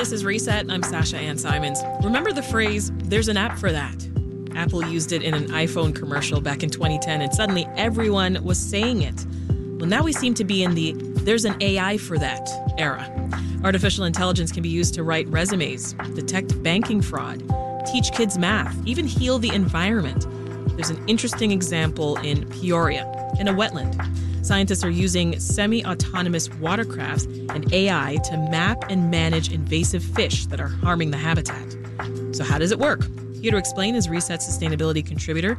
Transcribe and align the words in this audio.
This 0.00 0.12
is 0.12 0.24
Reset. 0.24 0.70
I'm 0.70 0.82
Sasha 0.82 1.18
Ann 1.18 1.36
Simons. 1.36 1.82
Remember 2.02 2.32
the 2.32 2.42
phrase, 2.42 2.90
there's 3.04 3.28
an 3.28 3.36
app 3.36 3.58
for 3.58 3.70
that? 3.70 4.08
Apple 4.56 4.82
used 4.82 5.12
it 5.12 5.22
in 5.22 5.34
an 5.34 5.48
iPhone 5.48 5.94
commercial 5.94 6.40
back 6.40 6.62
in 6.62 6.70
2010, 6.70 7.20
and 7.20 7.34
suddenly 7.34 7.68
everyone 7.76 8.42
was 8.42 8.58
saying 8.58 9.02
it. 9.02 9.26
Well, 9.78 9.90
now 9.90 10.02
we 10.02 10.14
seem 10.14 10.32
to 10.34 10.42
be 10.44 10.62
in 10.62 10.74
the 10.74 10.94
there's 11.22 11.44
an 11.44 11.54
AI 11.60 11.98
for 11.98 12.16
that 12.16 12.48
era. 12.78 13.06
Artificial 13.62 14.04
intelligence 14.06 14.50
can 14.50 14.62
be 14.62 14.70
used 14.70 14.94
to 14.94 15.02
write 15.02 15.28
resumes, 15.28 15.92
detect 16.14 16.62
banking 16.62 17.02
fraud, 17.02 17.42
teach 17.84 18.10
kids 18.12 18.38
math, 18.38 18.74
even 18.86 19.06
heal 19.06 19.38
the 19.38 19.50
environment. 19.50 20.26
There's 20.76 20.88
an 20.88 21.06
interesting 21.08 21.52
example 21.52 22.16
in 22.20 22.48
Peoria, 22.48 23.04
in 23.38 23.48
a 23.48 23.52
wetland. 23.52 23.94
Scientists 24.42 24.82
are 24.82 24.90
using 24.90 25.38
semi 25.38 25.84
autonomous 25.84 26.48
watercrafts 26.48 27.26
and 27.54 27.72
AI 27.72 28.18
to 28.24 28.36
map 28.36 28.84
and 28.88 29.10
manage 29.10 29.52
invasive 29.52 30.02
fish 30.02 30.46
that 30.46 30.60
are 30.60 30.68
harming 30.68 31.10
the 31.10 31.18
habitat. 31.18 31.76
So, 32.32 32.44
how 32.44 32.58
does 32.58 32.72
it 32.72 32.78
work? 32.78 33.02
Here 33.42 33.50
to 33.50 33.58
explain 33.58 33.94
is 33.94 34.08
Reset 34.08 34.40
Sustainability 34.40 35.04
contributor 35.04 35.58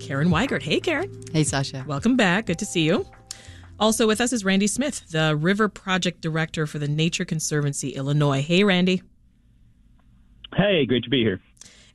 Karen 0.00 0.28
Weigert. 0.28 0.62
Hey, 0.62 0.80
Karen. 0.80 1.10
Hey, 1.32 1.44
Sasha. 1.44 1.84
Welcome 1.86 2.16
back. 2.16 2.46
Good 2.46 2.58
to 2.58 2.66
see 2.66 2.82
you. 2.82 3.06
Also 3.80 4.06
with 4.06 4.20
us 4.20 4.32
is 4.32 4.44
Randy 4.44 4.66
Smith, 4.66 5.08
the 5.10 5.34
River 5.34 5.68
Project 5.68 6.20
Director 6.20 6.66
for 6.66 6.78
the 6.78 6.86
Nature 6.88 7.24
Conservancy 7.24 7.90
Illinois. 7.90 8.42
Hey, 8.42 8.64
Randy. 8.64 9.02
Hey, 10.54 10.84
great 10.86 11.04
to 11.04 11.10
be 11.10 11.22
here. 11.22 11.40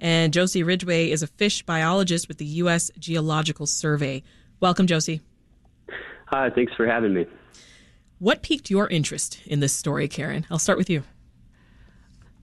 And 0.02 0.34
Josie 0.34 0.64
Ridgway 0.64 1.12
is 1.12 1.24
a 1.24 1.28
fish 1.28 1.62
biologist 1.64 2.28
with 2.28 2.38
the 2.38 2.46
U.S. 2.46 2.90
Geological 2.98 3.68
Survey. 3.68 4.24
Welcome, 4.60 4.88
Josie. 4.88 5.22
Hi, 6.30 6.50
thanks 6.52 6.74
for 6.76 6.86
having 6.86 7.14
me. 7.14 7.26
What 8.20 8.44
piqued 8.44 8.70
your 8.70 8.88
interest 8.88 9.40
in 9.46 9.62
this 9.62 9.74
story, 9.74 10.08
Karen? 10.08 10.46
I'll 10.52 10.60
start 10.60 10.78
with 10.78 10.90
you. 10.90 11.04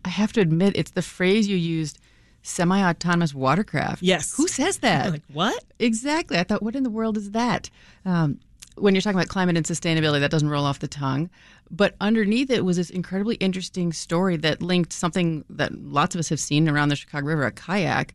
I 0.05 0.09
have 0.09 0.33
to 0.33 0.41
admit, 0.41 0.77
it's 0.77 0.91
the 0.91 1.03
phrase 1.03 1.49
you 1.49 1.57
used 1.57 1.99
semi 2.43 2.83
autonomous 2.83 3.35
watercraft. 3.35 4.03
Yes. 4.03 4.37
Who 4.37 4.49
says 4.49 4.79
that? 4.79 5.11
Like, 5.11 5.23
what? 5.33 5.65
Exactly. 5.79 6.39
I 6.39 6.43
thought, 6.43 6.63
what 6.63 6.75
in 6.75 6.83
the 6.83 6.91
world 6.91 7.17
is 7.17 7.31
that? 7.33 7.71
Um, 8.05 8.41
when 8.77 8.95
you're 8.95 9.03
talking 9.03 9.19
about 9.19 9.29
climate 9.29 9.57
and 9.57 9.65
sustainability, 9.65 10.21
that 10.21 10.31
doesn't 10.31 10.49
roll 10.49 10.65
off 10.65 10.81
the 10.81 10.89
tongue. 10.89 11.31
But 11.71 11.95
underneath 12.01 12.51
it 12.51 12.65
was 12.65 12.77
this 12.77 12.91
incredibly 12.91 13.37
interesting 13.37 13.93
story 13.93 14.37
that 14.39 14.63
linked 14.63 14.93
something 14.93 15.45
that 15.51 15.73
lots 15.75 16.15
of 16.15 16.19
us 16.19 16.29
have 16.29 16.41
seen 16.41 16.69
around 16.69 16.89
the 16.89 16.97
Chicago 16.97 17.27
River, 17.27 17.47
a 17.47 17.53
kayak, 17.53 18.15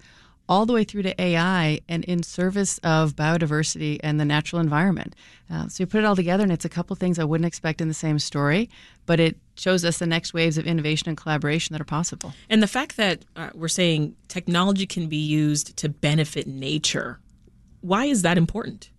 all 0.51 0.65
the 0.65 0.73
way 0.73 0.83
through 0.83 1.01
to 1.01 1.21
AI 1.21 1.79
and 1.87 2.03
in 2.03 2.21
service 2.21 2.77
of 2.79 3.15
biodiversity 3.15 4.01
and 4.03 4.19
the 4.19 4.25
natural 4.25 4.59
environment. 4.59 5.15
Uh, 5.49 5.65
so 5.69 5.81
you 5.81 5.87
put 5.87 5.99
it 5.99 6.05
all 6.05 6.15
together, 6.15 6.43
and 6.43 6.51
it's 6.51 6.65
a 6.65 6.69
couple 6.69 6.93
things 6.97 7.17
I 7.17 7.23
wouldn't 7.23 7.47
expect 7.47 7.79
in 7.79 7.87
the 7.87 7.93
same 7.93 8.19
story, 8.19 8.69
but 9.05 9.17
it 9.17 9.37
shows 9.55 9.85
us 9.85 9.99
the 9.99 10.05
next 10.05 10.33
waves 10.33 10.57
of 10.57 10.67
innovation 10.67 11.07
and 11.07 11.15
collaboration 11.15 11.71
that 11.73 11.79
are 11.79 11.85
possible. 11.85 12.33
And 12.49 12.61
the 12.61 12.67
fact 12.67 12.97
that 12.97 13.23
uh, 13.37 13.51
we're 13.53 13.69
saying 13.69 14.17
technology 14.27 14.85
can 14.85 15.07
be 15.07 15.15
used 15.15 15.77
to 15.77 15.87
benefit 15.87 16.47
nature, 16.47 17.21
why 17.79 18.05
is 18.07 18.21
that 18.23 18.37
important? 18.37 18.89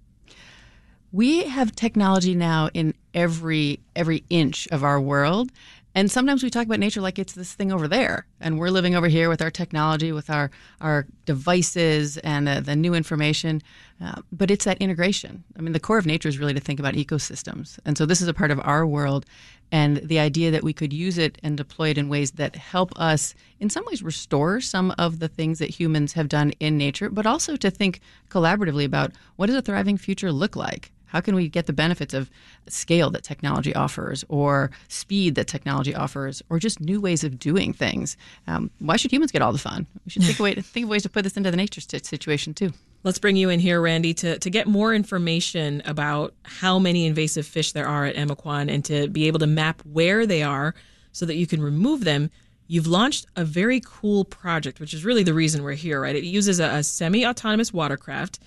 we 1.12 1.44
have 1.44 1.76
technology 1.76 2.34
now 2.34 2.70
in 2.72 2.94
every 3.12 3.78
every 3.94 4.24
inch 4.30 4.66
of 4.68 4.82
our 4.82 4.98
world 4.98 5.50
and 5.94 6.10
sometimes 6.10 6.42
we 6.42 6.50
talk 6.50 6.66
about 6.66 6.80
nature 6.80 7.00
like 7.00 7.18
it's 7.18 7.34
this 7.34 7.52
thing 7.52 7.70
over 7.70 7.86
there 7.86 8.26
and 8.40 8.58
we're 8.58 8.70
living 8.70 8.94
over 8.94 9.08
here 9.08 9.28
with 9.28 9.42
our 9.42 9.50
technology 9.50 10.12
with 10.12 10.30
our 10.30 10.50
our 10.80 11.06
devices 11.26 12.16
and 12.18 12.46
the, 12.46 12.60
the 12.60 12.76
new 12.76 12.94
information. 12.94 13.62
Uh, 14.02 14.20
but 14.32 14.50
it's 14.50 14.64
that 14.64 14.78
integration. 14.78 15.44
I 15.56 15.60
mean 15.60 15.72
the 15.72 15.80
core 15.80 15.98
of 15.98 16.06
nature 16.06 16.28
is 16.28 16.38
really 16.38 16.54
to 16.54 16.60
think 16.60 16.80
about 16.80 16.94
ecosystems. 16.94 17.78
And 17.84 17.98
so 17.98 18.06
this 18.06 18.20
is 18.20 18.28
a 18.28 18.34
part 18.34 18.50
of 18.50 18.60
our 18.62 18.86
world 18.86 19.26
and 19.70 19.98
the 19.98 20.18
idea 20.18 20.50
that 20.50 20.64
we 20.64 20.72
could 20.72 20.92
use 20.92 21.18
it 21.18 21.38
and 21.42 21.56
deploy 21.56 21.90
it 21.90 21.98
in 21.98 22.08
ways 22.08 22.32
that 22.32 22.56
help 22.56 22.92
us 22.98 23.34
in 23.60 23.70
some 23.70 23.84
ways 23.86 24.02
restore 24.02 24.60
some 24.60 24.94
of 24.98 25.18
the 25.18 25.28
things 25.28 25.58
that 25.58 25.70
humans 25.70 26.14
have 26.14 26.28
done 26.28 26.52
in 26.60 26.76
nature 26.78 27.10
but 27.10 27.26
also 27.26 27.56
to 27.56 27.70
think 27.70 28.00
collaboratively 28.28 28.84
about 28.84 29.12
what 29.36 29.46
does 29.46 29.56
a 29.56 29.62
thriving 29.62 29.96
future 29.96 30.32
look 30.32 30.56
like 30.56 30.92
how 31.12 31.20
can 31.20 31.34
we 31.34 31.46
get 31.46 31.66
the 31.66 31.74
benefits 31.74 32.14
of 32.14 32.30
scale 32.68 33.10
that 33.10 33.22
technology 33.22 33.74
offers, 33.74 34.24
or 34.30 34.70
speed 34.88 35.34
that 35.34 35.46
technology 35.46 35.94
offers, 35.94 36.42
or 36.48 36.58
just 36.58 36.80
new 36.80 37.02
ways 37.02 37.22
of 37.22 37.38
doing 37.38 37.74
things? 37.74 38.16
Um, 38.46 38.70
why 38.78 38.96
should 38.96 39.12
humans 39.12 39.30
get 39.30 39.42
all 39.42 39.52
the 39.52 39.58
fun? 39.58 39.86
We 40.06 40.10
should 40.10 40.22
think, 40.22 40.38
way, 40.40 40.54
think 40.54 40.84
of 40.84 40.90
ways 40.90 41.02
to 41.02 41.10
put 41.10 41.24
this 41.24 41.36
into 41.36 41.50
the 41.50 41.56
nature 41.58 41.82
situation 41.82 42.54
too. 42.54 42.72
Let's 43.02 43.18
bring 43.18 43.36
you 43.36 43.50
in 43.50 43.60
here, 43.60 43.82
Randy, 43.82 44.14
to, 44.14 44.38
to 44.38 44.48
get 44.48 44.66
more 44.66 44.94
information 44.94 45.82
about 45.84 46.32
how 46.44 46.78
many 46.78 47.04
invasive 47.04 47.46
fish 47.46 47.72
there 47.72 47.86
are 47.86 48.06
at 48.06 48.16
Emiquon 48.16 48.72
and 48.72 48.82
to 48.86 49.08
be 49.08 49.26
able 49.26 49.40
to 49.40 49.46
map 49.46 49.82
where 49.84 50.24
they 50.24 50.42
are 50.42 50.74
so 51.12 51.26
that 51.26 51.34
you 51.34 51.46
can 51.46 51.60
remove 51.60 52.04
them. 52.04 52.30
You've 52.68 52.86
launched 52.86 53.26
a 53.36 53.44
very 53.44 53.82
cool 53.84 54.24
project, 54.24 54.80
which 54.80 54.94
is 54.94 55.04
really 55.04 55.24
the 55.24 55.34
reason 55.34 55.62
we're 55.62 55.72
here, 55.72 56.00
right? 56.00 56.16
It 56.16 56.24
uses 56.24 56.58
a, 56.58 56.68
a 56.76 56.82
semi 56.82 57.26
autonomous 57.26 57.70
watercraft 57.70 58.38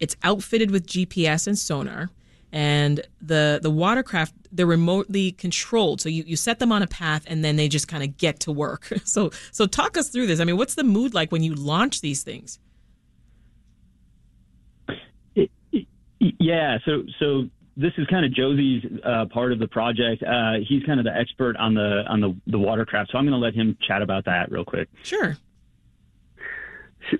it's 0.00 0.16
outfitted 0.22 0.70
with 0.70 0.86
GPS 0.86 1.46
and 1.46 1.58
sonar, 1.58 2.10
and 2.52 3.00
the 3.20 3.58
the 3.62 3.70
watercraft 3.70 4.34
they're 4.52 4.66
remotely 4.66 5.32
controlled. 5.32 6.00
So 6.00 6.08
you, 6.08 6.22
you 6.26 6.36
set 6.36 6.60
them 6.60 6.70
on 6.70 6.82
a 6.82 6.86
path, 6.86 7.24
and 7.26 7.44
then 7.44 7.56
they 7.56 7.68
just 7.68 7.88
kind 7.88 8.04
of 8.04 8.16
get 8.16 8.40
to 8.40 8.52
work. 8.52 8.92
So 9.04 9.30
so 9.52 9.66
talk 9.66 9.96
us 9.96 10.08
through 10.08 10.26
this. 10.26 10.40
I 10.40 10.44
mean, 10.44 10.56
what's 10.56 10.74
the 10.74 10.84
mood 10.84 11.14
like 11.14 11.30
when 11.30 11.42
you 11.42 11.54
launch 11.54 12.00
these 12.00 12.22
things? 12.22 12.58
Yeah, 16.38 16.78
so 16.86 17.02
so 17.18 17.48
this 17.76 17.92
is 17.98 18.06
kind 18.06 18.24
of 18.24 18.32
Josie's 18.32 18.84
uh, 19.04 19.26
part 19.26 19.52
of 19.52 19.58
the 19.58 19.68
project. 19.68 20.22
Uh, 20.22 20.54
he's 20.66 20.82
kind 20.84 21.00
of 21.00 21.04
the 21.04 21.14
expert 21.14 21.56
on 21.56 21.74
the 21.74 22.04
on 22.08 22.20
the 22.20 22.34
the 22.46 22.58
watercraft, 22.58 23.10
so 23.12 23.18
I'm 23.18 23.24
going 23.24 23.38
to 23.38 23.44
let 23.44 23.54
him 23.54 23.76
chat 23.86 24.00
about 24.02 24.24
that 24.24 24.50
real 24.50 24.64
quick. 24.64 24.88
Sure. 25.02 25.36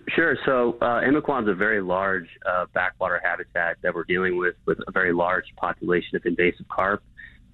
Sure. 0.08 0.36
So 0.46 0.78
uh, 0.80 1.00
is 1.02 1.48
a 1.48 1.54
very 1.54 1.80
large 1.80 2.28
uh, 2.46 2.66
backwater 2.72 3.20
habitat 3.22 3.76
that 3.82 3.94
we're 3.94 4.04
dealing 4.04 4.38
with 4.38 4.54
with 4.66 4.78
a 4.86 4.92
very 4.92 5.12
large 5.12 5.44
population 5.56 6.16
of 6.16 6.22
invasive 6.24 6.68
carp. 6.68 7.02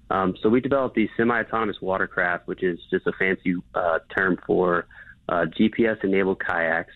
Um, 0.09 0.35
so 0.41 0.49
we 0.49 0.59
developed 0.59 0.95
these 0.95 1.09
semi-autonomous 1.15 1.77
watercraft, 1.81 2.47
which 2.47 2.63
is 2.63 2.79
just 2.89 3.07
a 3.07 3.13
fancy 3.13 3.55
uh, 3.73 3.99
term 4.15 4.37
for 4.45 4.87
uh, 5.29 5.45
GPS-enabled 5.57 6.41
kayaks. 6.45 6.93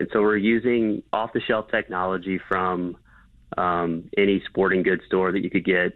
And 0.00 0.08
so 0.12 0.22
we're 0.22 0.36
using 0.36 1.02
off-the-shelf 1.12 1.70
technology 1.70 2.40
from 2.48 2.96
um, 3.56 4.10
any 4.16 4.42
sporting 4.48 4.82
goods 4.82 5.02
store 5.06 5.30
that 5.32 5.42
you 5.42 5.50
could 5.50 5.64
get 5.64 5.92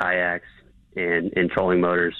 kayaks 0.00 0.46
and, 0.94 1.32
and 1.36 1.50
trolling 1.50 1.80
motors. 1.80 2.14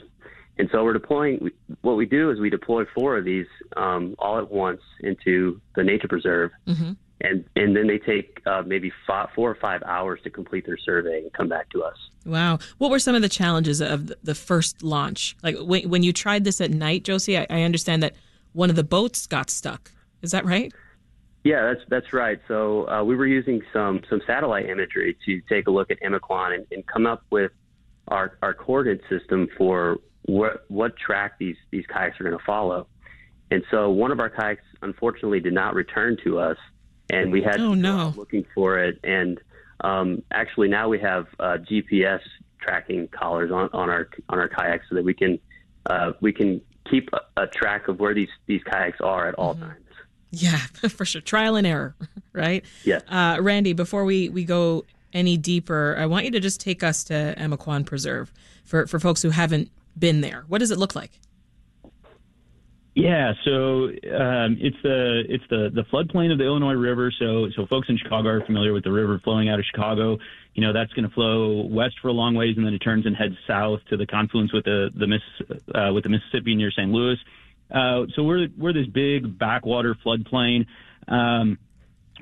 And 0.59 0.69
so 0.73 0.85
we're 0.85 0.95
deploying. 0.95 1.51
What 1.83 1.97
we 1.97 2.07
do 2.07 2.31
is 2.31 2.41
we 2.41 2.51
deploy 2.51 2.85
four 2.95 3.19
of 3.19 3.25
these 3.25 3.47
um, 3.77 4.15
all 4.19 4.39
at 4.39 4.51
once 4.51 4.81
into 5.01 5.61
the 5.75 5.85
nature 5.85 6.09
preserve, 6.09 6.51
mm-hmm. 6.67 6.93
and 7.21 7.45
and 7.57 7.77
then 7.77 7.87
they 7.87 7.99
take 7.99 8.41
uh, 8.47 8.63
maybe 8.65 8.91
five, 9.07 9.29
four 9.35 9.51
or 9.51 9.55
five 9.55 9.83
hours 9.83 10.21
to 10.25 10.31
complete 10.31 10.65
their 10.65 10.79
survey 10.79 11.21
and 11.21 11.33
come 11.35 11.49
back 11.49 11.69
to 11.71 11.83
us. 11.83 11.97
Wow, 12.25 12.59
what 12.79 12.91
were 12.91 12.99
some 12.99 13.15
of 13.15 13.21
the 13.21 13.29
challenges 13.29 13.83
of 13.83 14.13
the 14.23 14.35
first 14.35 14.83
launch? 14.83 15.37
Like 15.43 15.57
when 15.61 15.91
when 15.91 16.03
you 16.03 16.13
tried 16.13 16.45
this 16.45 16.61
at 16.63 16.71
night, 16.71 17.05
Josie, 17.05 17.37
I, 17.37 17.47
I 17.51 17.63
understand 17.63 18.03
that 18.03 18.15
one 18.55 18.71
of 18.71 18.77
the 18.77 18.85
boats 18.85 19.27
got 19.27 19.51
stuck. 19.51 19.93
Is 20.23 20.31
that 20.31 20.47
right? 20.47 20.73
Yeah, 21.45 21.63
that's 21.67 21.89
that's 21.89 22.13
right. 22.13 22.41
So 22.49 22.89
uh, 22.89 23.05
we 23.05 23.15
were 23.15 23.27
using 23.27 23.61
some 23.73 24.01
some 24.09 24.23
satellite 24.27 24.71
imagery 24.71 25.17
to 25.27 25.41
take 25.43 25.69
a 25.69 25.71
look 25.71 25.91
at 25.91 26.01
Emiquon 26.01 26.55
and, 26.55 26.67
and 26.73 26.85
come 26.87 27.07
up 27.07 27.23
with 27.31 27.53
our 28.09 28.39
our 28.43 28.55
coordinate 28.55 29.03
system 29.09 29.49
for 29.57 29.99
what 30.27 30.65
what 30.69 30.97
track 30.97 31.39
these 31.39 31.57
these 31.71 31.85
kayaks 31.87 32.21
are 32.21 32.25
going 32.25 32.37
to 32.37 32.45
follow. 32.45 32.87
And 33.51 33.63
so 33.71 33.91
one 33.91 34.11
of 34.11 34.21
our 34.21 34.29
kayaks 34.29 34.65
unfortunately 34.83 35.41
did 35.41 35.53
not 35.53 35.75
return 35.75 36.17
to 36.25 36.39
us, 36.39 36.59
and 37.11 37.33
we 37.33 37.43
had 37.43 37.61
oh, 37.61 37.75
to 37.75 37.77
no. 37.77 38.13
looking 38.17 38.45
for 38.55 38.79
it. 38.79 38.99
And 39.05 39.41
um, 39.81 40.23
actually 40.33 40.69
now 40.69 40.89
we 40.89 40.99
have 40.99 41.27
uh, 41.39 41.59
GPS 41.59 42.21
tracking 42.61 43.09
collars 43.09 43.53
on, 43.53 43.71
on 43.73 43.89
our 43.89 44.09
on 44.29 44.39
our 44.39 44.49
kayaks 44.49 44.87
so 44.89 44.97
that 44.97 45.05
we 45.05 45.15
can 45.15 45.39
uh, 45.87 46.13
we 46.21 46.33
can 46.33 46.61
keep 46.91 47.09
a, 47.13 47.43
a, 47.43 47.47
track 47.47 47.89
of 47.89 48.01
where 48.01 48.15
these 48.15 48.29
these 48.47 48.63
kayaks 48.65 49.01
are 49.01 49.29
at 49.29 49.35
all 49.37 49.55
mm-hmm. 49.55 49.65
times. 49.65 49.87
Yeah, 50.31 50.57
for 50.89 51.05
sure. 51.05 51.21
Trial 51.21 51.57
and 51.57 51.67
error, 51.67 51.95
right? 52.33 52.65
Yeah. 52.85 53.01
Uh, 53.09 53.41
Randy, 53.41 53.73
before 53.73 54.05
we, 54.05 54.29
we 54.29 54.45
go 54.45 54.85
any 55.13 55.37
deeper, 55.37 55.97
I 55.99 56.07
want 56.07 56.25
you 56.25 56.31
to 56.33 56.41
just 56.41 56.61
take 56.61 56.83
us 56.83 57.05
to 57.05 57.35
Emiquon 57.39 57.87
Preserve 57.87 58.33
for, 58.65 58.87
for 58.87 58.99
folks 58.99 59.23
who 59.23 59.31
haven't 59.31 59.71
been 59.99 60.21
there? 60.21 60.45
What 60.49 60.59
does 60.59 60.71
it 60.71 60.79
look 60.79 60.95
like? 60.95 61.19
Yeah, 62.97 63.35
so 63.45 63.85
um, 63.85 64.57
it's 64.59 64.77
the 64.83 65.25
it's 65.29 65.45
the 65.51 65.71
the 65.75 65.85
floodplain 65.93 66.33
of 66.33 66.39
the 66.39 66.45
Illinois 66.45 66.73
River. 66.73 67.13
So 67.19 67.51
so 67.55 67.67
folks 67.67 67.91
in 67.91 67.99
Chicago 67.99 68.31
are 68.31 68.41
familiar 68.47 68.73
with 68.73 68.85
the 68.85 68.91
river 68.91 69.21
flowing 69.23 69.51
out 69.51 69.59
of 69.59 69.67
Chicago. 69.67 70.17
You 70.55 70.63
know 70.63 70.73
that's 70.73 70.91
going 70.95 71.07
to 71.07 71.15
flow 71.15 71.67
west 71.67 71.97
for 72.01 72.09
a 72.09 72.13
long 72.13 72.35
ways, 72.35 72.57
and 72.57 72.65
then 72.65 72.73
it 72.73 72.79
turns 72.79 73.05
and 73.05 73.15
heads 73.15 73.35
south 73.47 73.81
to 73.91 73.99
the 73.99 74.07
confluence 74.07 74.51
with 74.51 74.65
the 74.65 74.89
the 74.95 75.07
Miss 75.07 75.21
uh, 75.75 75.93
with 75.93 76.05
the 76.05 76.09
Mississippi 76.09 76.55
near 76.55 76.71
St. 76.71 76.91
Louis. 76.91 77.19
Uh, 77.71 78.07
so 78.15 78.23
we're 78.23 78.49
we're 78.57 78.73
this 78.73 78.87
big 78.87 79.39
backwater 79.39 79.95
floodplain. 79.95 80.65
Um, 81.07 81.59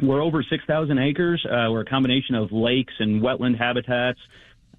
we're 0.03 0.21
over 0.21 0.43
6,000 0.43 0.99
acres. 0.99 1.47
Uh, 1.47 1.71
we're 1.71 1.83
a 1.83 1.85
combination 1.85 2.35
of 2.35 2.51
lakes 2.51 2.95
and 2.99 3.23
wetland 3.23 3.57
habitats. 3.57 4.19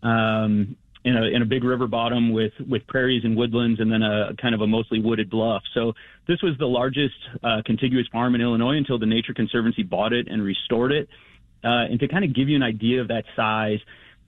Um, 0.03 0.75
in 1.05 1.15
a 1.15 1.23
in 1.23 1.41
a 1.43 1.45
big 1.45 1.63
river 1.63 1.87
bottom 1.87 2.33
with 2.33 2.53
with 2.67 2.85
prairies 2.87 3.23
and 3.23 3.37
woodlands, 3.37 3.79
and 3.79 3.91
then 3.91 4.01
a 4.01 4.33
kind 4.41 4.55
of 4.55 4.61
a 4.61 4.67
mostly 4.67 4.99
wooded 4.99 5.29
bluff. 5.29 5.63
So 5.73 5.93
this 6.27 6.41
was 6.41 6.57
the 6.57 6.65
largest 6.65 7.15
uh, 7.43 7.61
contiguous 7.63 8.07
farm 8.07 8.33
in 8.35 8.41
Illinois 8.41 8.75
until 8.75 8.97
the 8.97 9.05
Nature 9.05 9.33
Conservancy 9.33 9.83
bought 9.83 10.11
it 10.11 10.27
and 10.27 10.43
restored 10.43 10.91
it. 10.91 11.07
Uh, 11.63 11.85
and 11.89 11.99
to 11.99 12.07
kind 12.07 12.25
of 12.25 12.33
give 12.33 12.49
you 12.49 12.55
an 12.55 12.63
idea 12.63 13.01
of 13.01 13.07
that 13.07 13.23
size, 13.35 13.79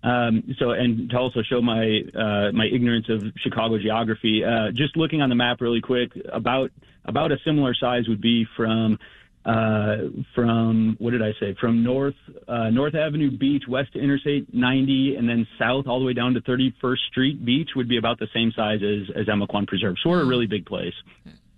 um, 0.03 0.55
so, 0.59 0.71
and 0.71 1.09
to 1.09 1.17
also 1.17 1.41
show 1.41 1.61
my 1.61 2.01
uh, 2.15 2.51
my 2.51 2.67
ignorance 2.71 3.09
of 3.09 3.23
Chicago 3.37 3.79
geography, 3.79 4.43
uh, 4.43 4.71
just 4.71 4.95
looking 4.95 5.21
on 5.21 5.29
the 5.29 5.35
map 5.35 5.61
really 5.61 5.81
quick, 5.81 6.11
about 6.31 6.71
about 7.05 7.31
a 7.31 7.37
similar 7.43 7.73
size 7.73 8.07
would 8.07 8.21
be 8.21 8.45
from 8.55 8.99
uh, 9.47 10.09
from 10.35 10.97
what 10.99 11.11
did 11.11 11.21
I 11.21 11.31
say? 11.39 11.55
From 11.59 11.83
North 11.83 12.15
uh, 12.47 12.69
North 12.69 12.95
Avenue 12.95 13.31
Beach 13.31 13.63
west 13.67 13.93
to 13.93 13.99
Interstate 13.99 14.53
90, 14.53 15.15
and 15.15 15.27
then 15.27 15.47
south 15.57 15.87
all 15.87 15.99
the 15.99 16.05
way 16.05 16.13
down 16.13 16.33
to 16.33 16.41
31st 16.41 16.97
Street 17.09 17.45
Beach 17.45 17.69
would 17.75 17.87
be 17.87 17.97
about 17.97 18.19
the 18.19 18.27
same 18.33 18.51
size 18.55 18.81
as 18.83 19.15
as 19.15 19.27
Emiquon 19.27 19.65
Preserve. 19.65 19.95
So 20.03 20.09
we're 20.09 20.21
a 20.21 20.25
really 20.25 20.47
big 20.47 20.65
place. 20.65 20.93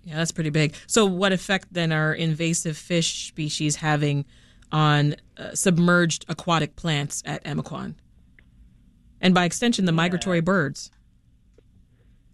Yeah, 0.04 0.16
that's 0.16 0.32
pretty 0.32 0.50
big. 0.50 0.74
So, 0.86 1.04
what 1.04 1.32
effect 1.32 1.68
then 1.72 1.92
are 1.92 2.14
invasive 2.14 2.76
fish 2.76 3.28
species 3.28 3.76
having 3.76 4.24
on 4.72 5.16
uh, 5.36 5.54
submerged 5.54 6.24
aquatic 6.28 6.76
plants 6.76 7.22
at 7.26 7.42
Emiquon? 7.44 7.96
and 9.20 9.34
by 9.34 9.44
extension, 9.44 9.84
the 9.84 9.92
migratory 9.92 10.40
birds. 10.40 10.90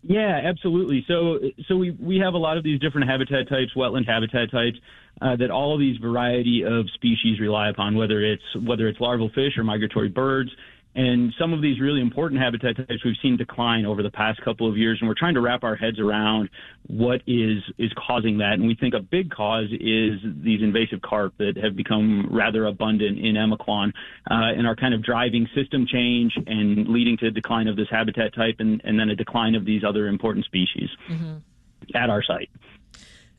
Yeah, 0.08 0.40
absolutely. 0.44 1.04
So, 1.08 1.40
so 1.66 1.76
we 1.76 1.90
we 1.90 2.18
have 2.18 2.34
a 2.34 2.38
lot 2.38 2.56
of 2.56 2.62
these 2.62 2.78
different 2.78 3.08
habitat 3.10 3.48
types, 3.48 3.72
wetland 3.76 4.06
habitat 4.06 4.52
types, 4.52 4.78
uh, 5.20 5.34
that 5.36 5.50
all 5.50 5.74
of 5.74 5.80
these 5.80 5.96
variety 5.98 6.62
of 6.64 6.88
species 6.94 7.40
rely 7.40 7.70
upon, 7.70 7.96
whether 7.96 8.22
it's 8.22 8.42
whether 8.64 8.86
it's 8.86 9.00
larval 9.00 9.30
fish 9.30 9.58
or 9.58 9.64
migratory 9.64 10.08
birds. 10.08 10.50
And 10.96 11.34
some 11.38 11.52
of 11.52 11.60
these 11.60 11.78
really 11.78 12.00
important 12.00 12.40
habitat 12.40 12.76
types 12.78 13.04
we've 13.04 13.16
seen 13.20 13.36
decline 13.36 13.84
over 13.84 14.02
the 14.02 14.10
past 14.10 14.40
couple 14.40 14.66
of 14.66 14.78
years, 14.78 14.96
and 14.98 15.08
we're 15.08 15.14
trying 15.14 15.34
to 15.34 15.42
wrap 15.42 15.62
our 15.62 15.76
heads 15.76 16.00
around 16.00 16.48
what 16.86 17.20
is 17.26 17.62
is 17.76 17.92
causing 17.94 18.38
that. 18.38 18.54
And 18.54 18.66
we 18.66 18.74
think 18.74 18.94
a 18.94 19.00
big 19.00 19.30
cause 19.30 19.68
is 19.72 20.20
these 20.24 20.62
invasive 20.62 21.02
carp 21.02 21.34
that 21.36 21.58
have 21.62 21.76
become 21.76 22.30
rather 22.30 22.64
abundant 22.64 23.18
in 23.18 23.34
Emiquon 23.34 23.92
uh, 24.30 24.56
and 24.56 24.66
are 24.66 24.74
kind 24.74 24.94
of 24.94 25.02
driving 25.02 25.46
system 25.54 25.86
change 25.86 26.32
and 26.46 26.88
leading 26.88 27.18
to 27.18 27.26
a 27.26 27.30
decline 27.30 27.68
of 27.68 27.76
this 27.76 27.88
habitat 27.90 28.34
type 28.34 28.56
and, 28.60 28.80
and 28.82 28.98
then 28.98 29.10
a 29.10 29.14
decline 29.14 29.54
of 29.54 29.66
these 29.66 29.84
other 29.84 30.08
important 30.08 30.46
species 30.46 30.88
mm-hmm. 31.10 31.36
at 31.94 32.08
our 32.08 32.22
site. 32.22 32.48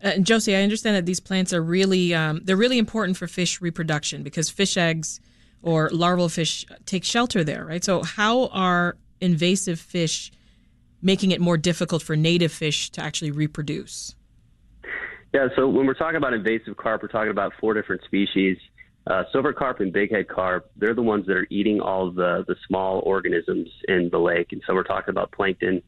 Uh, 0.04 0.10
and 0.10 0.28
Josie, 0.28 0.56
I 0.56 0.62
understand 0.62 0.96
that 0.96 1.08
these 1.08 1.20
plants 1.20 1.54
are 1.54 1.64
really 1.64 2.14
um, 2.14 2.42
they're 2.44 2.56
really 2.56 2.78
important 2.78 3.18
for 3.18 3.26
fish 3.26 3.62
reproduction 3.62 4.22
because 4.22 4.48
fish 4.48 4.78
eggs 4.78 5.20
or 5.68 5.90
larval 5.92 6.30
fish 6.30 6.66
take 6.86 7.04
shelter 7.04 7.44
there, 7.44 7.66
right? 7.66 7.84
So, 7.84 8.02
how 8.02 8.48
are 8.48 8.98
invasive 9.20 9.80
fish 9.80 10.32
making 11.02 11.32
it 11.32 11.42
more 11.42 11.58
difficult 11.58 12.02
for 12.02 12.16
native 12.16 12.52
fish 12.52 12.90
to 12.92 13.04
actually 13.04 13.32
reproduce? 13.32 14.16
Yeah, 15.34 15.50
so 15.56 15.68
when 15.68 15.86
we're 15.86 15.94
talking 15.94 16.16
about 16.16 16.34
invasive 16.34 16.78
carp, 16.78 17.02
we're 17.02 17.10
talking 17.10 17.32
about 17.32 17.52
four 17.60 17.74
different 17.74 18.02
species. 18.06 18.58
Uh, 19.06 19.24
silver 19.32 19.54
carp 19.54 19.80
and 19.80 19.94
bighead 19.94 20.28
carp, 20.28 20.72
they're 20.78 20.94
the 20.94 21.02
ones 21.02 21.26
that 21.28 21.36
are 21.36 21.48
eating 21.50 21.80
all 21.80 22.12
the, 22.12 22.44
the 22.48 22.56
small 22.68 23.00
organisms 23.06 23.70
in 23.88 24.10
the 24.12 24.18
lake. 24.18 24.48
And 24.52 24.62
so 24.66 24.74
we're 24.74 24.84
talking 24.84 25.12
about 25.12 25.32
plankton, 25.32 25.82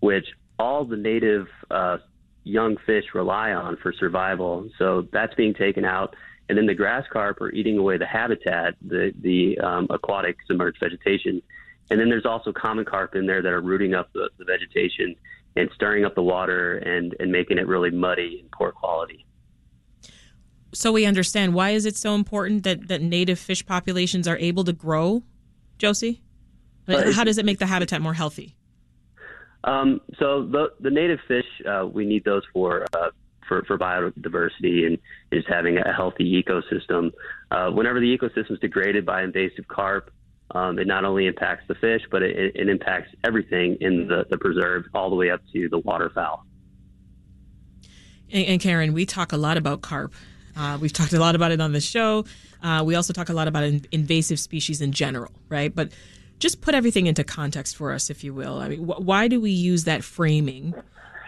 which 0.00 0.26
all 0.58 0.84
the 0.84 0.96
native 0.96 1.48
uh, 1.70 1.98
young 2.44 2.76
fish 2.86 3.04
rely 3.14 3.52
on 3.52 3.76
for 3.82 3.92
survival. 3.92 4.68
So 4.78 5.06
that's 5.12 5.34
being 5.34 5.54
taken 5.54 5.84
out 5.84 6.14
and 6.52 6.58
then 6.58 6.66
the 6.66 6.74
grass 6.74 7.06
carp 7.10 7.40
are 7.40 7.50
eating 7.52 7.78
away 7.78 7.96
the 7.96 8.04
habitat, 8.04 8.74
the 8.82 9.10
the 9.22 9.58
um, 9.60 9.86
aquatic 9.88 10.36
submerged 10.46 10.78
vegetation, 10.80 11.40
and 11.88 11.98
then 11.98 12.10
there's 12.10 12.26
also 12.26 12.52
common 12.52 12.84
carp 12.84 13.14
in 13.14 13.24
there 13.24 13.40
that 13.40 13.50
are 13.50 13.62
rooting 13.62 13.94
up 13.94 14.12
the, 14.12 14.28
the 14.36 14.44
vegetation 14.44 15.16
and 15.56 15.70
stirring 15.74 16.04
up 16.04 16.14
the 16.14 16.22
water 16.22 16.76
and 16.76 17.16
and 17.20 17.32
making 17.32 17.56
it 17.56 17.66
really 17.66 17.90
muddy 17.90 18.40
and 18.42 18.50
poor 18.50 18.70
quality. 18.70 19.24
So 20.74 20.92
we 20.92 21.06
understand 21.06 21.54
why 21.54 21.70
is 21.70 21.86
it 21.86 21.96
so 21.96 22.14
important 22.14 22.64
that 22.64 22.88
that 22.88 23.00
native 23.00 23.38
fish 23.38 23.64
populations 23.64 24.28
are 24.28 24.36
able 24.36 24.64
to 24.64 24.74
grow, 24.74 25.22
Josie? 25.78 26.20
How 26.86 27.24
does 27.24 27.38
it 27.38 27.46
make 27.46 27.60
the 27.60 27.66
habitat 27.66 28.02
more 28.02 28.12
healthy? 28.12 28.56
Um, 29.64 30.02
so 30.18 30.44
the 30.44 30.74
the 30.80 30.90
native 30.90 31.20
fish, 31.26 31.46
uh, 31.66 31.86
we 31.86 32.04
need 32.04 32.24
those 32.24 32.42
for 32.52 32.84
uh, 32.92 33.08
for, 33.52 33.64
for 33.64 33.78
biodiversity 33.78 34.86
and 34.86 34.98
is 35.30 35.44
having 35.46 35.76
a 35.76 35.92
healthy 35.92 36.42
ecosystem. 36.42 37.12
Uh, 37.50 37.70
whenever 37.70 38.00
the 38.00 38.16
ecosystem 38.16 38.52
is 38.52 38.58
degraded 38.60 39.04
by 39.04 39.22
invasive 39.22 39.68
carp, 39.68 40.10
um, 40.52 40.78
it 40.78 40.86
not 40.86 41.04
only 41.04 41.26
impacts 41.26 41.64
the 41.68 41.74
fish, 41.74 42.02
but 42.10 42.22
it, 42.22 42.54
it 42.54 42.68
impacts 42.68 43.10
everything 43.24 43.76
in 43.80 44.08
the, 44.08 44.24
the 44.30 44.38
preserve, 44.38 44.84
all 44.94 45.10
the 45.10 45.16
way 45.16 45.30
up 45.30 45.40
to 45.52 45.68
the 45.68 45.78
waterfowl. 45.78 46.44
And, 48.32 48.46
and 48.46 48.60
Karen, 48.60 48.92
we 48.94 49.04
talk 49.04 49.32
a 49.32 49.36
lot 49.36 49.56
about 49.56 49.82
carp. 49.82 50.14
Uh, 50.56 50.78
we've 50.80 50.92
talked 50.92 51.12
a 51.12 51.20
lot 51.20 51.34
about 51.34 51.52
it 51.52 51.60
on 51.60 51.72
the 51.72 51.80
show. 51.80 52.24
Uh, 52.62 52.82
we 52.84 52.94
also 52.94 53.12
talk 53.12 53.28
a 53.28 53.32
lot 53.34 53.48
about 53.48 53.64
in, 53.64 53.84
invasive 53.92 54.38
species 54.38 54.80
in 54.80 54.92
general, 54.92 55.32
right? 55.48 55.74
But 55.74 55.92
just 56.38 56.60
put 56.60 56.74
everything 56.74 57.06
into 57.06 57.24
context 57.24 57.76
for 57.76 57.92
us, 57.92 58.10
if 58.10 58.24
you 58.24 58.34
will. 58.34 58.58
I 58.58 58.68
mean, 58.68 58.84
wh- 58.86 59.00
why 59.00 59.28
do 59.28 59.40
we 59.40 59.50
use 59.50 59.84
that 59.84 60.04
framing 60.04 60.74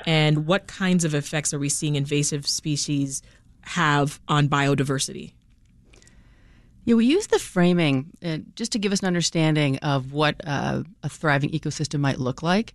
and 0.06 0.46
what 0.46 0.66
kinds 0.66 1.04
of 1.04 1.14
effects 1.14 1.54
are 1.54 1.58
we 1.58 1.68
seeing 1.68 1.96
invasive 1.96 2.46
species 2.46 3.22
have 3.62 4.20
on 4.28 4.48
biodiversity? 4.48 5.32
Yeah, 6.84 6.96
we 6.96 7.06
use 7.06 7.28
the 7.28 7.38
framing 7.38 8.10
uh, 8.22 8.38
just 8.54 8.72
to 8.72 8.78
give 8.78 8.92
us 8.92 9.00
an 9.00 9.06
understanding 9.06 9.78
of 9.78 10.12
what 10.12 10.36
uh, 10.46 10.82
a 11.02 11.08
thriving 11.08 11.50
ecosystem 11.50 12.00
might 12.00 12.18
look 12.18 12.42
like. 12.42 12.74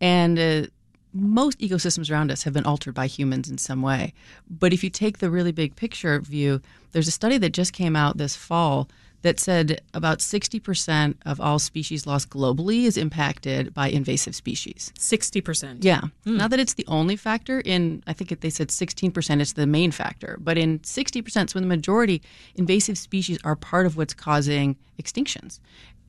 And 0.00 0.38
uh, 0.38 0.66
most 1.12 1.58
ecosystems 1.58 2.10
around 2.10 2.32
us 2.32 2.44
have 2.44 2.54
been 2.54 2.64
altered 2.64 2.94
by 2.94 3.06
humans 3.06 3.50
in 3.50 3.58
some 3.58 3.82
way. 3.82 4.14
But 4.48 4.72
if 4.72 4.82
you 4.82 4.88
take 4.88 5.18
the 5.18 5.30
really 5.30 5.52
big 5.52 5.76
picture 5.76 6.18
view, 6.20 6.62
there's 6.92 7.08
a 7.08 7.12
study 7.12 7.36
that 7.38 7.50
just 7.50 7.74
came 7.74 7.94
out 7.94 8.16
this 8.16 8.34
fall 8.34 8.88
that 9.22 9.40
said 9.40 9.80
about 9.94 10.18
60% 10.18 11.14
of 11.24 11.40
all 11.40 11.58
species 11.58 12.06
lost 12.06 12.28
globally 12.28 12.84
is 12.84 12.96
impacted 12.96 13.72
by 13.72 13.88
invasive 13.88 14.34
species. 14.34 14.92
60%? 14.98 15.78
Yeah. 15.80 16.02
Mm. 16.26 16.36
Not 16.36 16.50
that 16.50 16.60
it's 16.60 16.74
the 16.74 16.86
only 16.88 17.16
factor. 17.16 17.60
In, 17.60 18.02
I 18.06 18.12
think 18.12 18.38
they 18.40 18.50
said 18.50 18.68
16% 18.68 19.40
is 19.40 19.52
the 19.54 19.66
main 19.66 19.90
factor. 19.92 20.38
But 20.40 20.58
in 20.58 20.80
60%, 20.80 21.50
so 21.50 21.56
in 21.56 21.62
the 21.62 21.68
majority, 21.68 22.20
invasive 22.56 22.98
species 22.98 23.38
are 23.44 23.56
part 23.56 23.86
of 23.86 23.96
what's 23.96 24.14
causing 24.14 24.76
extinctions. 25.00 25.60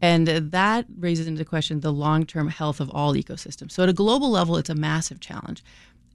And 0.01 0.27
that 0.27 0.85
raises 0.99 1.27
into 1.27 1.45
question 1.45 1.79
the 1.79 1.93
long 1.93 2.25
term 2.25 2.49
health 2.49 2.81
of 2.81 2.89
all 2.89 3.13
ecosystems. 3.13 3.71
So, 3.71 3.83
at 3.83 3.89
a 3.89 3.93
global 3.93 4.29
level, 4.29 4.57
it's 4.57 4.69
a 4.69 4.75
massive 4.75 5.21
challenge. 5.21 5.63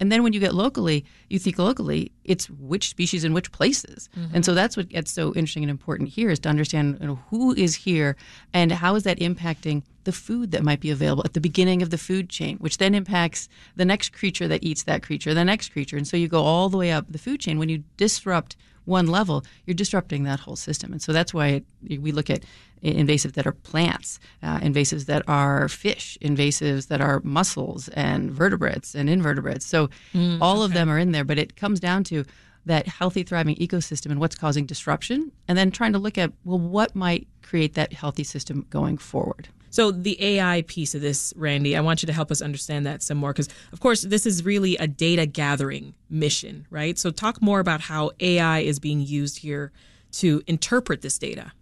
And 0.00 0.12
then 0.12 0.22
when 0.22 0.32
you 0.32 0.40
get 0.40 0.54
locally, 0.54 1.04
you 1.28 1.38
think 1.38 1.58
locally, 1.58 2.12
it's 2.24 2.48
which 2.50 2.88
species 2.88 3.24
in 3.24 3.32
which 3.32 3.50
places. 3.52 4.08
Mm-hmm. 4.17 4.36
And 4.36 4.44
so 4.44 4.55
that's 4.55 4.76
what 4.76 4.88
gets 4.88 5.10
so 5.10 5.34
interesting 5.34 5.64
and 5.64 5.70
important 5.70 6.08
here 6.10 6.31
is 6.31 6.38
to 6.40 6.48
understand 6.48 6.98
you 7.00 7.06
know, 7.06 7.19
who 7.31 7.55
is 7.55 7.74
here 7.74 8.17
and 8.52 8.70
how 8.70 8.94
is 8.94 9.02
that 9.05 9.19
impacting 9.19 9.82
the 10.05 10.12
food 10.12 10.52
that 10.52 10.62
might 10.62 10.81
be 10.81 10.90
available 10.90 11.22
at 11.24 11.34
the 11.34 11.40
beginning 11.40 11.82
of 11.82 11.90
the 11.90 11.98
food 11.98 12.31
chain, 12.31 12.56
which 12.58 12.78
then 12.78 12.94
impacts 12.94 13.48
the 13.76 13.84
next 13.84 14.12
creature 14.12 14.48
that 14.48 14.62
eats 14.62 14.84
that 14.84 15.02
creature, 15.02 15.34
the 15.34 15.44
next 15.44 15.70
creature. 15.72 15.96
And 15.96 16.06
so 16.06 16.17
you 16.17 16.28
go 16.28 16.43
all 16.43 16.69
the 16.69 16.78
way 16.78 16.93
up 16.93 17.06
the 17.10 17.19
food 17.19 17.40
chain. 17.40 17.58
When 17.58 17.69
you 17.69 17.84
disrupt 17.96 18.56
one 18.88 19.06
level, 19.06 19.44
you're 19.66 19.74
disrupting 19.74 20.24
that 20.24 20.40
whole 20.40 20.56
system. 20.56 20.92
And 20.92 21.02
so 21.02 21.12
that's 21.12 21.32
why 21.34 21.62
it, 21.88 22.00
we 22.00 22.10
look 22.10 22.30
at 22.30 22.42
invasives 22.82 23.34
that 23.34 23.46
are 23.46 23.52
plants, 23.52 24.18
uh, 24.42 24.58
invasives 24.60 25.06
that 25.06 25.22
are 25.28 25.68
fish, 25.68 26.16
invasives 26.22 26.88
that 26.88 27.00
are 27.00 27.20
mussels 27.24 27.88
and 27.88 28.30
vertebrates 28.30 28.94
and 28.94 29.10
invertebrates. 29.10 29.66
So 29.66 29.90
mm, 30.12 30.38
all 30.40 30.62
okay. 30.62 30.64
of 30.64 30.72
them 30.72 30.88
are 30.88 30.98
in 30.98 31.12
there, 31.12 31.24
but 31.24 31.38
it 31.38 31.56
comes 31.56 31.80
down 31.80 32.04
to 32.04 32.24
that 32.66 32.86
healthy, 32.86 33.22
thriving 33.22 33.56
ecosystem 33.56 34.10
and 34.10 34.20
what's 34.20 34.36
causing 34.36 34.66
disruption, 34.66 35.32
and 35.48 35.56
then 35.56 35.70
trying 35.70 35.92
to 35.92 35.98
look 35.98 36.18
at, 36.18 36.32
well, 36.44 36.58
what 36.58 36.94
might 36.94 37.26
create 37.42 37.74
that 37.74 37.92
healthy 37.92 38.24
system 38.24 38.66
going 38.70 38.98
forward. 38.98 39.48
So 39.70 39.91
the 39.91 40.22
AI 40.22 40.63
piece 40.63 40.94
of 40.94 41.01
this, 41.01 41.32
Randy, 41.37 41.77
I 41.77 41.81
want 41.81 42.03
you 42.03 42.06
to 42.06 42.13
help 42.13 42.31
us 42.31 42.43
understand 42.43 42.87
that 42.87 43.03
some 43.03 43.19
more 43.19 43.32
because, 43.32 43.48
of 43.72 43.81
course, 43.81 44.03
this 44.03 44.27
is 44.27 44.44
really 44.44 44.77
a 44.77 44.87
data 44.87 45.27
gathering 45.27 45.94
mission, 46.08 46.67
right? 46.70 46.98
So 46.98 47.10
talk 47.10 47.43
more 47.43 47.60
about 47.60 47.82
how 47.82 48.13
AI 48.20 48.60
is 48.60 48.79
being 48.79 49.01
used 49.01 49.39
here 49.39 49.72
to 50.13 50.43
interpret 50.46 51.03
this 51.03 51.19
data. 51.19 51.53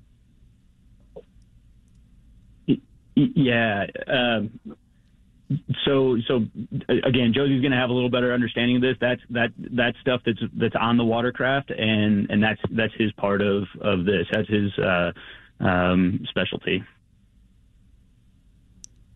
Yeah. 3.14 3.86
Um, 4.06 4.60
so 5.84 6.16
so 6.26 6.46
again, 6.88 7.32
Josie's 7.34 7.60
going 7.60 7.70
to 7.70 7.78
have 7.78 7.90
a 7.90 7.92
little 7.92 8.10
better 8.10 8.34
understanding 8.34 8.76
of 8.76 8.82
this. 8.82 8.96
That's 9.00 9.20
that 9.30 9.50
that 9.56 9.94
stuff 10.00 10.20
that's 10.26 10.40
that's 10.54 10.74
on 10.78 10.96
the 10.96 11.04
watercraft, 11.04 11.70
and 11.70 12.28
and 12.30 12.42
that's 12.42 12.60
that's 12.70 12.92
his 12.98 13.12
part 13.12 13.42
of 13.42 13.64
of 13.80 14.04
this. 14.04 14.26
That's 14.32 14.48
his 14.48 14.76
uh, 14.78 15.12
um, 15.60 16.24
specialty. 16.28 16.82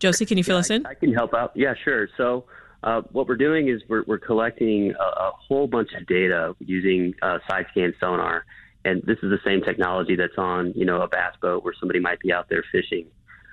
Josie, 0.01 0.25
can 0.25 0.37
you 0.37 0.43
fill 0.43 0.57
yeah, 0.57 0.59
us 0.59 0.69
in? 0.69 0.85
I, 0.85 0.91
I, 0.91 0.93
can 0.95 1.13
help 1.13 1.33
out. 1.33 1.51
Yeah, 1.55 1.73
sure. 1.83 2.09
So. 2.17 2.45
Uh, 2.83 3.03
what 3.11 3.27
we're 3.27 3.37
doing 3.37 3.69
is 3.69 3.79
we're, 3.87 4.03
we're 4.07 4.17
collecting 4.17 4.91
a, 4.99 5.03
a, 5.03 5.31
whole 5.47 5.67
bunch 5.67 5.89
of 5.95 6.03
data 6.07 6.55
using 6.57 7.13
uh, 7.21 7.37
side 7.47 7.67
scan 7.69 7.93
sonar, 7.99 8.43
and 8.83 9.03
this 9.03 9.17
is 9.21 9.29
the 9.29 9.37
same 9.45 9.61
technology 9.61 10.15
that's 10.15 10.35
on 10.39 10.73
you 10.75 10.83
know 10.83 10.99
a 10.99 11.07
bass 11.07 11.35
boat 11.43 11.63
where 11.63 11.75
somebody 11.79 11.99
might 11.99 12.19
be 12.21 12.33
out 12.33 12.49
there 12.49 12.63
fishing. 12.71 13.05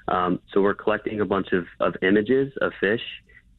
Um, 0.08 0.40
so 0.52 0.62
we're 0.62 0.74
collecting 0.74 1.20
a 1.20 1.26
bunch 1.26 1.48
of, 1.52 1.66
of 1.80 1.94
images 2.02 2.52
of 2.60 2.72
fish, 2.80 3.02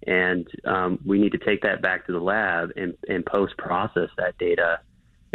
and 0.07 0.47
um, 0.65 0.99
we 1.05 1.19
need 1.19 1.31
to 1.33 1.37
take 1.37 1.61
that 1.61 1.81
back 1.81 2.07
to 2.07 2.11
the 2.11 2.19
lab 2.19 2.71
and, 2.75 2.95
and 3.07 3.25
post 3.25 3.55
process 3.57 4.09
that 4.17 4.37
data. 4.37 4.79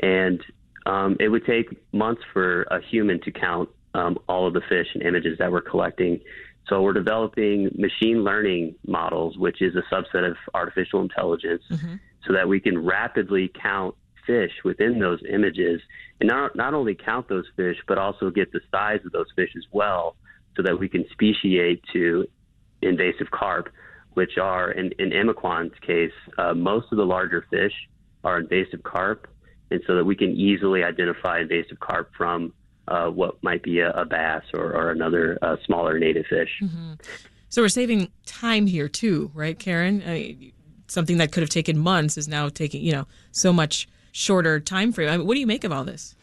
And 0.03 0.41
um, 0.87 1.17
it 1.21 1.29
would 1.29 1.47
take 1.47 1.67
months 1.93 2.23
for 2.33 2.63
a 2.65 2.81
human 2.91 3.21
to 3.23 3.31
count 3.31 3.69
um, 3.95 4.19
all 4.29 4.47
of 4.47 4.55
the 4.55 4.63
fish 4.69 4.89
and 4.95 5.03
images 5.03 5.39
that 5.39 5.53
we're 5.53 5.63
collecting. 5.63 6.21
So 6.69 6.81
we're 6.81 6.95
developing 6.95 7.71
machine 7.77 8.25
learning 8.25 8.77
models, 8.87 9.37
which 9.37 9.61
is 9.61 9.75
a 9.77 9.95
subset 9.95 10.29
of 10.29 10.37
artificial 10.55 11.03
intelligence, 11.03 11.63
mm-hmm. 11.71 11.97
so 12.27 12.33
that 12.33 12.49
we 12.49 12.61
can 12.61 12.85
rapidly 12.85 13.51
count 13.61 13.95
fish 14.27 14.53
within 14.65 14.99
those 14.99 15.21
images 15.31 15.83
and 16.21 16.29
not, 16.29 16.57
not 16.57 16.73
only 16.73 16.95
count 16.95 17.29
those 17.29 17.45
fish, 17.57 17.77
but 17.87 17.99
also 17.99 18.31
get 18.31 18.53
the 18.53 18.61
size 18.71 19.01
of 19.05 19.13
those 19.13 19.27
fish 19.37 19.51
as 19.57 19.65
well 19.73 20.17
so 20.57 20.63
that 20.63 20.79
we 20.79 20.89
can 20.89 21.05
speciate 21.13 21.83
to 21.93 22.27
invasive 22.81 23.31
carp, 23.31 23.69
which 24.15 24.39
are, 24.41 24.71
in, 24.71 24.93
in 24.99 25.11
Emiquon's 25.11 25.79
case, 25.81 26.13
uh, 26.39 26.55
most 26.55 26.87
of 26.93 26.99
the 26.99 27.05
larger 27.05 27.45
fish 27.51 27.73
are 28.23 28.39
invasive 28.39 28.83
carp, 28.83 29.29
and 29.71 29.81
so 29.87 29.97
that 29.97 30.05
we 30.05 30.15
can 30.15 30.31
easily 30.31 30.85
identify 30.85 31.41
invasive 31.41 31.81
carp 31.81 32.11
from 32.17 32.53
uh, 32.89 33.09
what 33.09 33.43
might 33.43 33.63
be 33.63 33.81
a, 33.81 33.91
a 33.91 34.05
bass 34.05 34.43
or, 34.53 34.73
or 34.73 34.91
another 34.91 35.39
uh, 35.43 35.57
smaller 35.65 35.99
native 35.99 36.27
fish. 36.27 36.51
Mm-hmm. 36.63 36.95
So 37.49 37.63
we're 37.63 37.69
saving 37.69 38.11
time 38.27 38.67
here 38.67 38.89
too, 38.89 39.31
right, 39.35 39.59
Karen? 39.59 40.03
I, 40.07 40.53
something 40.89 41.19
that 41.19 41.33
could 41.33 41.43
have 41.43 41.51
taken 41.51 41.79
months 41.79 42.17
is 42.17 42.29
now 42.29 42.49
taking, 42.49 42.83
you 42.83 42.93
know, 42.93 43.07
so 43.33 43.53
much 43.53 43.89
shorter 44.13 44.61
time 44.61 44.93
frame. 44.93 45.09
I 45.09 45.17
mean, 45.17 45.27
what 45.27 45.35
do 45.35 45.41
you 45.41 45.47
make 45.47 45.65
of 45.65 45.73
all 45.73 45.85
this? 45.85 46.15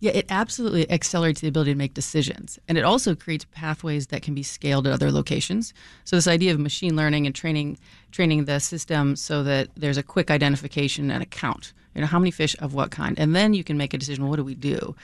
Yeah, 0.00 0.12
it 0.12 0.26
absolutely 0.28 0.88
accelerates 0.90 1.40
the 1.40 1.48
ability 1.48 1.72
to 1.72 1.78
make 1.78 1.94
decisions. 1.94 2.58
And 2.68 2.78
it 2.78 2.84
also 2.84 3.16
creates 3.16 3.46
pathways 3.50 4.08
that 4.08 4.22
can 4.22 4.34
be 4.34 4.44
scaled 4.44 4.86
at 4.86 4.92
other 4.92 5.10
locations. 5.10 5.74
So 6.04 6.14
this 6.14 6.28
idea 6.28 6.52
of 6.52 6.60
machine 6.60 6.94
learning 6.94 7.26
and 7.26 7.34
training 7.34 7.78
training 8.12 8.44
the 8.44 8.60
system 8.60 9.16
so 9.16 9.42
that 9.42 9.68
there's 9.76 9.98
a 9.98 10.02
quick 10.02 10.30
identification 10.30 11.10
and 11.10 11.22
a 11.22 11.26
count. 11.26 11.72
You 11.94 12.02
know, 12.02 12.06
how 12.06 12.18
many 12.18 12.30
fish 12.30 12.54
of 12.60 12.74
what 12.74 12.90
kind? 12.90 13.18
And 13.18 13.34
then 13.34 13.54
you 13.54 13.64
can 13.64 13.76
make 13.76 13.92
a 13.92 13.98
decision, 13.98 14.28
what 14.28 14.36
do 14.36 14.44
we 14.44 14.54
do? 14.54 14.94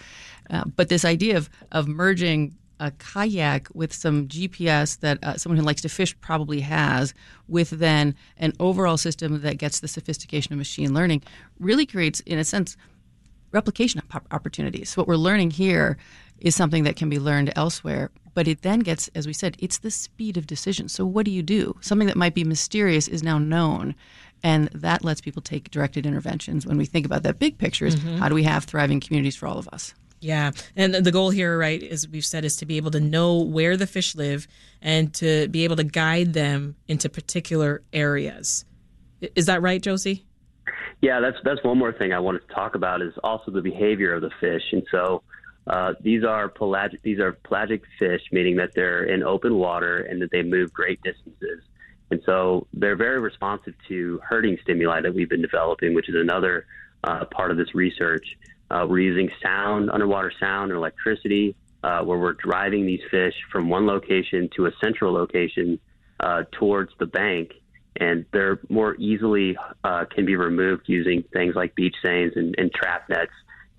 Uh, 0.49 0.65
but 0.65 0.89
this 0.89 1.05
idea 1.05 1.37
of 1.37 1.51
of 1.73 1.89
merging 1.89 2.55
a 2.81 2.91
kayak 2.93 3.69
with 3.73 3.93
some 3.93 4.27
GPS 4.29 4.99
that 5.01 5.23
uh, 5.23 5.37
someone 5.37 5.57
who 5.57 5.65
likes 5.65 5.83
to 5.83 5.89
fish 5.89 6.19
probably 6.21 6.61
has, 6.61 7.15
with 7.49 7.71
then 7.71 8.15
an 8.37 8.53
overall 8.59 8.97
system 8.97 9.41
that 9.41 9.59
gets 9.59 9.81
the 9.81 9.89
sophistication 9.89 10.53
of 10.53 10.59
machine 10.59 10.93
learning, 10.93 11.23
really 11.61 11.87
creates, 11.87 12.21
in 12.21 12.39
a 12.39 12.45
sense, 12.45 12.77
replication 13.55 14.03
opportunities. 14.31 14.97
What 14.97 15.09
we're 15.09 15.17
learning 15.17 15.53
here 15.53 15.97
is 16.39 16.55
something 16.55 16.85
that 16.85 16.97
can 16.97 17.09
be 17.09 17.19
learned 17.19 17.53
elsewhere. 17.57 18.11
But 18.35 18.49
it 18.49 18.63
then 18.63 18.81
gets, 18.81 19.09
as 19.15 19.29
we 19.29 19.33
said, 19.33 19.57
it's 19.61 19.79
the 19.79 19.93
speed 19.93 20.37
of 20.37 20.47
decision. 20.47 20.89
So 20.89 21.07
what 21.07 21.25
do 21.25 21.31
you 21.31 21.43
do? 21.43 21.77
Something 21.81 22.09
that 22.09 22.17
might 22.17 22.35
be 22.35 22.43
mysterious 22.43 23.07
is 23.07 23.23
now 23.23 23.39
known. 23.39 23.95
And 24.43 24.67
that 24.75 25.05
lets 25.05 25.21
people 25.21 25.41
take 25.41 25.71
directed 25.71 26.05
interventions. 26.05 26.67
When 26.67 26.77
we 26.77 26.85
think 26.85 27.07
about 27.07 27.23
that 27.23 27.39
big 27.39 27.57
picture, 27.57 27.87
is 27.87 27.97
mm-hmm. 27.97 28.17
how 28.17 28.29
do 28.29 28.35
we 28.35 28.43
have 28.43 28.65
thriving 28.65 29.01
communities 29.01 29.37
for 29.37 29.47
all 29.47 29.59
of 29.59 29.69
us? 29.69 29.95
Yeah. 30.21 30.51
And 30.75 30.95
the 30.95 31.13
goal 31.13 31.31
here, 31.31 31.57
right, 31.57 31.83
as 31.83 32.09
we've 32.09 32.25
said, 32.25 32.45
is 32.45 32.57
to 32.57 32.67
be 32.67 32.77
able 32.77 32.91
to 32.91 33.01
know 33.01 33.41
where 33.41 33.77
the 33.77 33.87
fish 33.87 34.15
live 34.15 34.49
and 34.83 35.15
to 35.15 35.49
be 35.49 35.65
able 35.65 35.77
to 35.77 35.85
guide 35.85 36.33
them 36.33 36.77
into 36.89 37.09
particular 37.09 37.83
areas. 37.93 38.65
Is 39.37 39.47
that 39.47 39.63
right, 39.63 39.81
Josie? 39.81 40.27
Yeah, 41.01 41.21
that's 41.21 41.37
that's 41.45 41.63
one 41.63 41.79
more 41.79 41.93
thing 41.93 42.13
I 42.13 42.19
wanted 42.19 42.47
to 42.49 42.55
talk 42.55 42.75
about 42.75 43.03
is 43.03 43.13
also 43.23 43.51
the 43.51 43.61
behavior 43.61 44.15
of 44.15 44.23
the 44.23 44.31
fish. 44.41 44.63
And 44.73 44.83
so 44.91 45.23
uh, 45.67 45.95
these 46.01 46.25
are 46.25 46.49
pelagic 46.49 47.03
these 47.03 47.19
are 47.19 47.33
pelagic 47.33 47.83
fish, 47.99 48.23
meaning 48.33 48.57
that 48.57 48.75
they're 48.75 49.05
in 49.05 49.23
open 49.23 49.57
water 49.57 49.99
and 49.99 50.21
that 50.23 50.31
they 50.31 50.43
move 50.43 50.73
great 50.73 51.01
distances. 51.03 51.63
And 52.11 52.21
so 52.27 52.67
they're 52.73 52.97
very 52.97 53.19
responsive 53.19 53.75
to 53.89 54.21
herding 54.29 54.59
stimuli 54.63 55.01
that 55.01 55.15
we've 55.15 55.29
been 55.29 55.43
developing, 55.43 55.95
which 55.95 56.09
is 56.09 56.15
another 56.15 56.67
uh, 57.03 57.25
part 57.27 57.51
of 57.51 57.57
this 57.57 57.75
research. 57.75 58.27
Uh, 58.71 58.87
we're 58.89 59.01
using 59.01 59.31
sound, 59.43 59.91
underwater 59.91 60.33
sound, 60.39 60.71
and 60.71 60.79
electricity, 60.79 61.55
uh, 61.83 62.03
where 62.03 62.19
we're 62.19 62.35
driving 62.35 62.87
these 62.87 63.01
fish 63.11 63.35
from 63.51 63.69
one 63.69 63.87
location 63.87 64.49
to 64.57 64.67
a 64.67 64.71
central 64.83 65.13
location 65.13 65.79
uh, 66.21 66.43
towards 66.53 66.93
the 66.99 67.07
bank, 67.07 67.53
and 68.01 68.25
they're 68.33 68.61
more 68.69 68.97
easily 68.97 69.57
uh, 69.85 70.05
can 70.11 70.27
be 70.27 70.37
removed 70.37 70.83
using 70.87 71.23
things 71.33 71.55
like 71.55 71.75
beach 71.75 71.95
seines 72.05 72.33
and, 72.37 72.55
and, 72.59 72.73
trap 72.73 73.09
nets, 73.09 73.33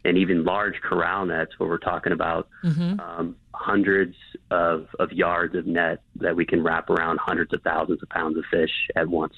and 0.04 0.18
even 0.18 0.44
large 0.44 0.76
corral 0.82 1.26
nets, 1.26 1.52
where 1.58 1.68
we're 1.68 1.78
talking 1.78 2.14
about 2.14 2.48
mm-hmm. 2.64 3.00
um, 3.00 3.36
hundreds 3.54 4.16
of, 4.52 4.88
of 5.00 5.12
yards 5.12 5.56
of 5.56 5.66
net 5.66 6.02
that 6.16 6.36
we 6.36 6.46
can 6.46 6.64
wrap 6.64 6.90
around 6.90 7.20
hundreds 7.22 7.54
of 7.54 7.62
thousands 7.64 8.02
of 8.02 8.10
pounds 8.10 8.38
of 8.38 8.44
fish 8.50 8.72
at 8.96 9.08
once. 9.08 9.34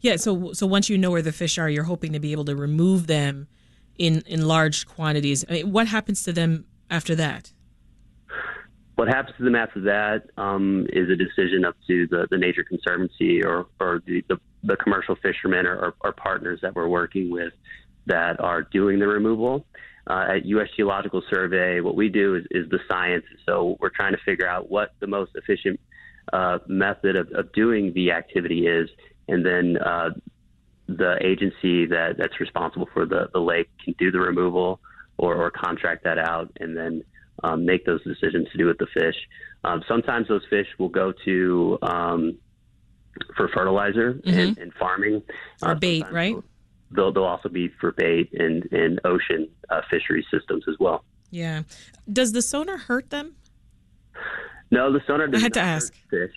Yeah, 0.00 0.16
so 0.16 0.52
so 0.52 0.66
once 0.66 0.88
you 0.88 0.98
know 0.98 1.10
where 1.10 1.22
the 1.22 1.32
fish 1.32 1.58
are, 1.58 1.68
you're 1.68 1.84
hoping 1.84 2.12
to 2.12 2.20
be 2.20 2.32
able 2.32 2.44
to 2.44 2.54
remove 2.54 3.06
them 3.06 3.48
in 3.98 4.22
in 4.26 4.46
large 4.46 4.86
quantities. 4.86 5.44
I 5.48 5.52
mean, 5.52 5.72
what 5.72 5.88
happens 5.88 6.22
to 6.24 6.32
them 6.32 6.66
after 6.90 7.14
that? 7.16 7.52
What 8.96 9.08
happens 9.08 9.36
to 9.38 9.44
them 9.44 9.56
after 9.56 9.80
that 9.82 10.24
um, 10.40 10.86
is 10.92 11.10
a 11.10 11.16
decision 11.16 11.64
up 11.64 11.76
to 11.88 12.06
the, 12.06 12.28
the 12.30 12.38
Nature 12.38 12.62
Conservancy 12.62 13.44
or, 13.44 13.66
or 13.80 14.00
the, 14.06 14.24
the, 14.28 14.38
the 14.62 14.76
commercial 14.76 15.16
fishermen 15.16 15.66
or, 15.66 15.94
or, 16.00 16.12
partners 16.12 16.60
that 16.62 16.76
we're 16.76 16.86
working 16.86 17.30
with 17.30 17.52
that 18.06 18.38
are 18.38 18.62
doing 18.62 19.00
the 19.00 19.08
removal. 19.08 19.66
Uh, 20.06 20.26
at 20.36 20.44
U.S. 20.44 20.68
Geological 20.76 21.22
Survey, 21.30 21.80
what 21.80 21.96
we 21.96 22.08
do 22.08 22.36
is, 22.36 22.44
is, 22.50 22.68
the 22.68 22.78
science. 22.88 23.24
So 23.46 23.76
we're 23.80 23.88
trying 23.88 24.12
to 24.12 24.18
figure 24.24 24.46
out 24.46 24.70
what 24.70 24.92
the 25.00 25.06
most 25.06 25.32
efficient 25.34 25.80
uh, 26.32 26.58
method 26.68 27.16
of, 27.16 27.32
of, 27.32 27.52
doing 27.52 27.92
the 27.94 28.12
activity 28.12 28.66
is, 28.66 28.90
and 29.28 29.44
then 29.44 29.78
uh, 29.78 30.10
the 30.86 31.16
agency 31.24 31.86
that, 31.86 32.16
that's 32.18 32.38
responsible 32.38 32.88
for 32.92 33.06
the, 33.06 33.30
the 33.32 33.40
lake 33.40 33.70
can 33.82 33.94
do 33.98 34.10
the 34.10 34.20
removal 34.20 34.78
or, 35.16 35.34
or 35.36 35.50
contract 35.50 36.04
that 36.04 36.18
out 36.18 36.50
and 36.60 36.76
then 36.76 37.02
um, 37.42 37.64
make 37.64 37.84
those 37.84 38.02
decisions 38.04 38.48
to 38.52 38.58
do 38.58 38.66
with 38.66 38.78
the 38.78 38.86
fish. 38.86 39.16
Um, 39.64 39.82
sometimes 39.88 40.28
those 40.28 40.42
fish 40.48 40.66
will 40.78 40.88
go 40.88 41.12
to 41.24 41.78
um, 41.82 42.38
for 43.36 43.48
fertilizer 43.48 44.14
mm-hmm. 44.14 44.38
and, 44.38 44.58
and, 44.58 44.74
farming. 44.74 45.22
Or 45.62 45.70
uh, 45.70 45.74
bait, 45.74 46.04
right? 46.10 46.36
They'll, 46.90 47.12
they'll 47.12 47.24
also 47.24 47.48
be 47.48 47.68
for 47.80 47.92
bait 47.92 48.32
and, 48.32 48.64
and 48.72 49.00
ocean 49.04 49.48
uh, 49.70 49.80
fishery 49.90 50.24
systems 50.30 50.64
as 50.68 50.76
well. 50.78 51.04
Yeah. 51.30 51.62
Does 52.10 52.32
the 52.32 52.42
sonar 52.42 52.76
hurt 52.76 53.10
them? 53.10 53.34
No, 54.70 54.92
the 54.92 55.00
sonar 55.06 55.28
I 55.32 55.38
had 55.38 55.54
to 55.54 55.60
ask. 55.60 55.92
fish. 56.10 56.30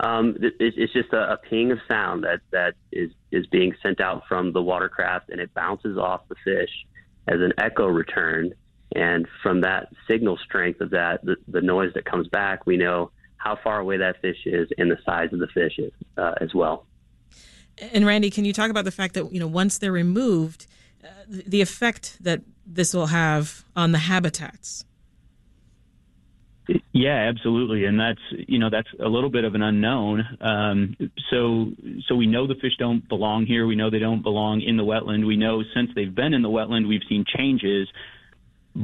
Um, 0.00 0.36
it, 0.40 0.54
it's 0.58 0.92
just 0.92 1.12
a, 1.12 1.32
a, 1.32 1.36
ping 1.38 1.72
of 1.72 1.78
sound 1.88 2.24
that, 2.24 2.40
that 2.52 2.74
is, 2.92 3.10
is 3.30 3.46
being 3.46 3.74
sent 3.82 4.00
out 4.00 4.24
from 4.28 4.52
the 4.52 4.60
watercraft 4.62 5.30
and 5.30 5.40
it 5.40 5.54
bounces 5.54 5.96
off 5.96 6.28
the 6.28 6.34
fish 6.44 6.70
as 7.28 7.40
an 7.40 7.52
echo 7.58 7.86
return. 7.86 8.52
And 8.94 9.26
from 9.42 9.62
that 9.62 9.88
signal 10.08 10.38
strength 10.38 10.80
of 10.80 10.90
that, 10.90 11.24
the, 11.24 11.36
the 11.48 11.60
noise 11.60 11.92
that 11.94 12.04
comes 12.04 12.28
back, 12.28 12.66
we 12.66 12.76
know 12.76 13.10
how 13.36 13.58
far 13.62 13.78
away 13.78 13.96
that 13.98 14.20
fish 14.20 14.38
is 14.46 14.68
and 14.78 14.90
the 14.90 14.98
size 15.04 15.32
of 15.32 15.38
the 15.38 15.48
fish 15.48 15.78
is, 15.78 15.92
uh, 16.16 16.34
as 16.40 16.54
well. 16.54 16.86
And 17.92 18.06
Randy, 18.06 18.30
can 18.30 18.44
you 18.44 18.52
talk 18.52 18.70
about 18.70 18.84
the 18.84 18.90
fact 18.90 19.14
that 19.14 19.32
you 19.32 19.40
know 19.40 19.46
once 19.46 19.78
they're 19.78 19.92
removed, 19.92 20.66
uh, 21.04 21.08
the 21.28 21.60
effect 21.60 22.16
that 22.22 22.40
this 22.66 22.94
will 22.94 23.08
have 23.08 23.64
on 23.74 23.92
the 23.92 23.98
habitats? 23.98 24.84
Yeah, 26.92 27.28
absolutely, 27.28 27.84
and 27.84 28.00
that's 28.00 28.20
you 28.30 28.58
know 28.58 28.70
that's 28.70 28.88
a 28.98 29.08
little 29.08 29.30
bit 29.30 29.44
of 29.44 29.54
an 29.54 29.62
unknown. 29.62 30.24
Um, 30.40 30.96
so 31.30 31.72
so 32.08 32.16
we 32.16 32.26
know 32.26 32.46
the 32.46 32.54
fish 32.54 32.72
don't 32.78 33.06
belong 33.08 33.46
here. 33.46 33.66
We 33.66 33.76
know 33.76 33.90
they 33.90 33.98
don't 33.98 34.22
belong 34.22 34.62
in 34.62 34.76
the 34.76 34.82
wetland. 34.82 35.26
We 35.26 35.36
know 35.36 35.62
since 35.74 35.90
they've 35.94 36.12
been 36.12 36.32
in 36.32 36.42
the 36.42 36.48
wetland, 36.48 36.88
we've 36.88 37.04
seen 37.08 37.24
changes, 37.26 37.88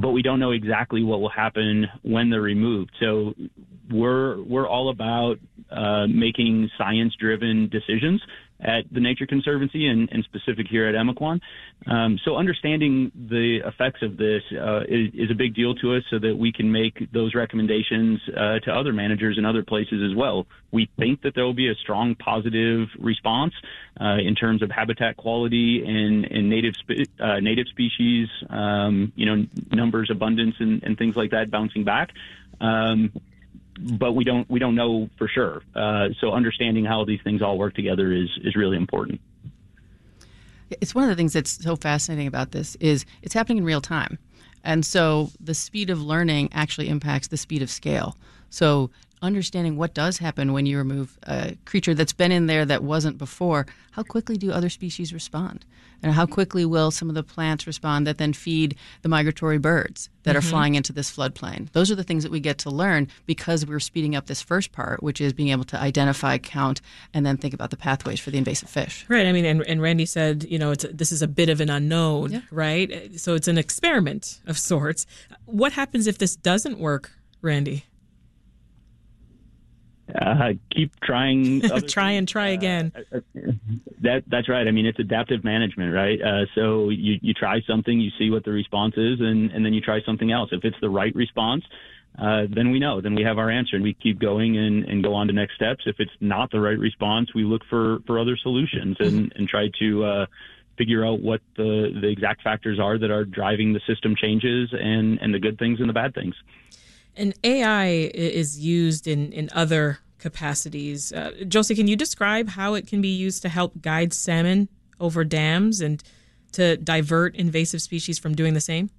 but 0.00 0.10
we 0.10 0.22
don't 0.22 0.40
know 0.40 0.52
exactly 0.52 1.02
what 1.02 1.20
will 1.20 1.28
happen 1.28 1.86
when 2.02 2.30
they're 2.30 2.40
removed. 2.40 2.92
So 3.00 3.34
we're 3.90 4.42
we're 4.42 4.68
all 4.68 4.90
about 4.90 5.36
uh, 5.70 6.06
making 6.06 6.70
science-driven 6.78 7.68
decisions 7.68 8.22
at 8.62 8.84
the 8.92 9.00
Nature 9.00 9.26
Conservancy 9.26 9.88
and, 9.88 10.08
and 10.12 10.24
specific 10.24 10.66
here 10.68 10.86
at 10.86 10.94
Emiquon. 10.94 11.40
Um, 11.86 12.18
so 12.24 12.36
understanding 12.36 13.10
the 13.14 13.60
effects 13.64 14.02
of 14.02 14.16
this 14.16 14.42
uh, 14.52 14.82
is, 14.82 15.10
is, 15.14 15.30
a 15.30 15.34
big 15.34 15.54
deal 15.54 15.74
to 15.76 15.94
us 15.96 16.04
so 16.10 16.18
that 16.20 16.36
we 16.36 16.52
can 16.52 16.70
make 16.70 17.10
those 17.12 17.34
recommendations 17.34 18.20
uh, 18.28 18.60
to 18.60 18.72
other 18.72 18.92
managers 18.92 19.36
in 19.36 19.44
other 19.44 19.64
places 19.64 20.00
as 20.08 20.16
well. 20.16 20.46
We 20.70 20.88
think 20.96 21.22
that 21.22 21.34
there 21.34 21.44
will 21.44 21.54
be 21.54 21.68
a 21.68 21.74
strong 21.74 22.14
positive 22.14 22.88
response 22.98 23.54
uh, 24.00 24.18
in 24.24 24.36
terms 24.36 24.62
of 24.62 24.70
habitat 24.70 25.16
quality 25.16 25.82
and, 25.84 26.24
and 26.24 26.48
native 26.48 26.74
spe- 26.76 27.10
uh, 27.20 27.40
native 27.40 27.66
species, 27.68 28.28
um, 28.48 29.12
you 29.16 29.26
know, 29.26 29.46
numbers, 29.72 30.08
abundance, 30.10 30.54
and, 30.60 30.82
and, 30.84 30.96
things 30.96 31.16
like 31.16 31.30
that 31.30 31.50
bouncing 31.50 31.82
back. 31.84 32.10
Um, 32.60 33.12
but 33.78 34.12
we 34.12 34.24
don't 34.24 34.48
we 34.50 34.58
don't 34.58 34.74
know 34.74 35.08
for 35.18 35.28
sure. 35.28 35.62
Uh, 35.74 36.08
so 36.20 36.32
understanding 36.32 36.84
how 36.84 37.04
these 37.04 37.20
things 37.22 37.42
all 37.42 37.58
work 37.58 37.74
together 37.74 38.12
is 38.12 38.28
is 38.42 38.56
really 38.56 38.76
important. 38.76 39.20
It's 40.80 40.94
one 40.94 41.04
of 41.04 41.10
the 41.10 41.16
things 41.16 41.34
that's 41.34 41.62
so 41.62 41.76
fascinating 41.76 42.26
about 42.26 42.52
this 42.52 42.76
is 42.76 43.04
it's 43.22 43.34
happening 43.34 43.58
in 43.58 43.64
real 43.64 43.80
time, 43.80 44.18
and 44.64 44.84
so 44.84 45.30
the 45.40 45.54
speed 45.54 45.90
of 45.90 46.02
learning 46.02 46.50
actually 46.52 46.88
impacts 46.88 47.28
the 47.28 47.36
speed 47.36 47.62
of 47.62 47.70
scale. 47.70 48.16
So 48.52 48.90
understanding 49.22 49.76
what 49.76 49.94
does 49.94 50.18
happen 50.18 50.52
when 50.52 50.66
you 50.66 50.76
remove 50.76 51.16
a 51.22 51.56
creature 51.64 51.94
that's 51.94 52.12
been 52.12 52.32
in 52.32 52.46
there 52.46 52.66
that 52.66 52.82
wasn't 52.82 53.16
before, 53.16 53.66
how 53.92 54.02
quickly 54.02 54.36
do 54.36 54.52
other 54.52 54.68
species 54.68 55.14
respond? 55.14 55.64
And 56.02 56.12
how 56.12 56.26
quickly 56.26 56.64
will 56.64 56.90
some 56.90 57.08
of 57.08 57.14
the 57.14 57.22
plants 57.22 57.64
respond 57.64 58.08
that 58.08 58.18
then 58.18 58.32
feed 58.32 58.76
the 59.02 59.08
migratory 59.08 59.58
birds 59.58 60.10
that 60.24 60.30
mm-hmm. 60.30 60.38
are 60.38 60.42
flying 60.42 60.74
into 60.74 60.92
this 60.92 61.16
floodplain? 61.16 61.70
Those 61.70 61.92
are 61.92 61.94
the 61.94 62.02
things 62.02 62.24
that 62.24 62.32
we 62.32 62.40
get 62.40 62.58
to 62.58 62.70
learn 62.70 63.06
because 63.24 63.64
we're 63.64 63.78
speeding 63.78 64.16
up 64.16 64.26
this 64.26 64.42
first 64.42 64.72
part, 64.72 65.00
which 65.00 65.20
is 65.20 65.32
being 65.32 65.50
able 65.50 65.64
to 65.64 65.80
identify, 65.80 66.38
count, 66.38 66.80
and 67.14 67.24
then 67.24 67.36
think 67.36 67.54
about 67.54 67.70
the 67.70 67.76
pathways 67.76 68.18
for 68.18 68.32
the 68.32 68.38
invasive 68.38 68.68
fish. 68.68 69.06
Right. 69.08 69.26
I 69.26 69.32
mean, 69.32 69.44
and, 69.44 69.62
and 69.62 69.80
Randy 69.80 70.06
said, 70.06 70.44
you 70.44 70.58
know, 70.58 70.72
it's 70.72 70.84
this 70.92 71.12
is 71.12 71.22
a 71.22 71.28
bit 71.28 71.48
of 71.48 71.60
an 71.60 71.70
unknown, 71.70 72.32
yeah. 72.32 72.40
right? 72.50 73.18
So 73.20 73.34
it's 73.34 73.48
an 73.48 73.56
experiment 73.56 74.40
of 74.46 74.58
sorts. 74.58 75.06
What 75.46 75.72
happens 75.72 76.08
if 76.08 76.18
this 76.18 76.34
doesn't 76.34 76.78
work, 76.78 77.12
Randy? 77.40 77.84
Uh, 80.14 80.52
keep 80.70 80.98
trying. 81.00 81.60
try 81.88 82.12
and 82.12 82.28
try 82.28 82.50
uh, 82.50 82.54
again. 82.54 82.92
Uh, 83.12 83.20
that 84.00 84.24
that's 84.26 84.48
right. 84.48 84.66
I 84.66 84.70
mean, 84.70 84.86
it's 84.86 84.98
adaptive 84.98 85.44
management, 85.44 85.94
right? 85.94 86.20
Uh, 86.20 86.46
so 86.54 86.90
you 86.90 87.18
you 87.22 87.34
try 87.34 87.60
something, 87.66 88.00
you 88.00 88.10
see 88.18 88.30
what 88.30 88.44
the 88.44 88.50
response 88.50 88.94
is, 88.96 89.20
and 89.20 89.50
and 89.50 89.64
then 89.64 89.72
you 89.72 89.80
try 89.80 90.00
something 90.04 90.32
else. 90.32 90.50
If 90.52 90.64
it's 90.64 90.76
the 90.80 90.90
right 90.90 91.14
response, 91.14 91.64
uh, 92.18 92.42
then 92.50 92.70
we 92.70 92.78
know, 92.78 93.00
then 93.00 93.14
we 93.14 93.22
have 93.22 93.38
our 93.38 93.50
answer, 93.50 93.76
and 93.76 93.82
we 93.82 93.94
keep 93.94 94.18
going 94.18 94.56
and, 94.58 94.84
and 94.84 95.02
go 95.02 95.14
on 95.14 95.28
to 95.28 95.32
next 95.32 95.54
steps. 95.54 95.84
If 95.86 95.96
it's 95.98 96.12
not 96.20 96.50
the 96.50 96.60
right 96.60 96.78
response, 96.78 97.34
we 97.34 97.44
look 97.44 97.62
for 97.70 98.00
for 98.06 98.18
other 98.18 98.36
solutions 98.36 98.96
and 99.00 99.12
mm-hmm. 99.12 99.38
and 99.38 99.48
try 99.48 99.68
to. 99.78 100.04
Uh, 100.04 100.26
figure 100.78 101.04
out 101.04 101.20
what 101.20 101.42
the, 101.58 101.92
the 102.00 102.08
exact 102.08 102.42
factors 102.42 102.80
are 102.80 102.96
that 102.96 103.10
are 103.10 103.26
driving 103.26 103.74
the 103.74 103.80
system 103.86 104.16
changes 104.16 104.70
and, 104.72 105.18
and 105.20 105.34
the 105.34 105.38
good 105.38 105.58
things 105.58 105.80
and 105.80 105.88
the 105.88 105.92
bad 105.92 106.14
things. 106.14 106.34
And 107.16 107.34
AI 107.44 108.10
is 108.14 108.58
used 108.58 109.06
in, 109.06 109.32
in 109.32 109.50
other 109.52 109.98
capacities. 110.18 111.12
Uh, 111.12 111.32
Josie, 111.46 111.74
can 111.74 111.88
you 111.88 111.96
describe 111.96 112.50
how 112.50 112.74
it 112.74 112.86
can 112.86 113.02
be 113.02 113.08
used 113.08 113.42
to 113.42 113.48
help 113.48 113.82
guide 113.82 114.12
salmon 114.12 114.68
over 115.00 115.24
dams 115.24 115.80
and 115.80 116.02
to 116.52 116.76
divert 116.76 117.34
invasive 117.34 117.82
species 117.82 118.18
from 118.18 118.34
doing 118.34 118.54
the 118.54 118.60
same? 118.60 118.90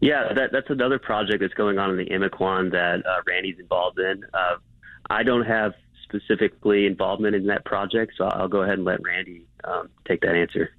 Yeah, 0.00 0.32
that, 0.34 0.50
that's 0.52 0.70
another 0.70 0.98
project 0.98 1.40
that's 1.40 1.54
going 1.54 1.78
on 1.78 1.90
in 1.90 1.96
the 1.96 2.06
Emiquon 2.06 2.70
that 2.72 3.04
uh, 3.04 3.20
Randy's 3.26 3.58
involved 3.58 3.98
in. 3.98 4.24
Uh, 4.32 4.56
I 5.10 5.22
don't 5.22 5.44
have 5.44 5.74
specifically 6.04 6.86
involvement 6.86 7.34
in 7.34 7.46
that 7.46 7.64
project, 7.64 8.12
so 8.16 8.24
I'll 8.24 8.48
go 8.48 8.62
ahead 8.62 8.74
and 8.74 8.84
let 8.84 9.02
Randy 9.02 9.46
um, 9.64 9.88
take 10.06 10.20
that 10.22 10.34
answer. 10.34 10.70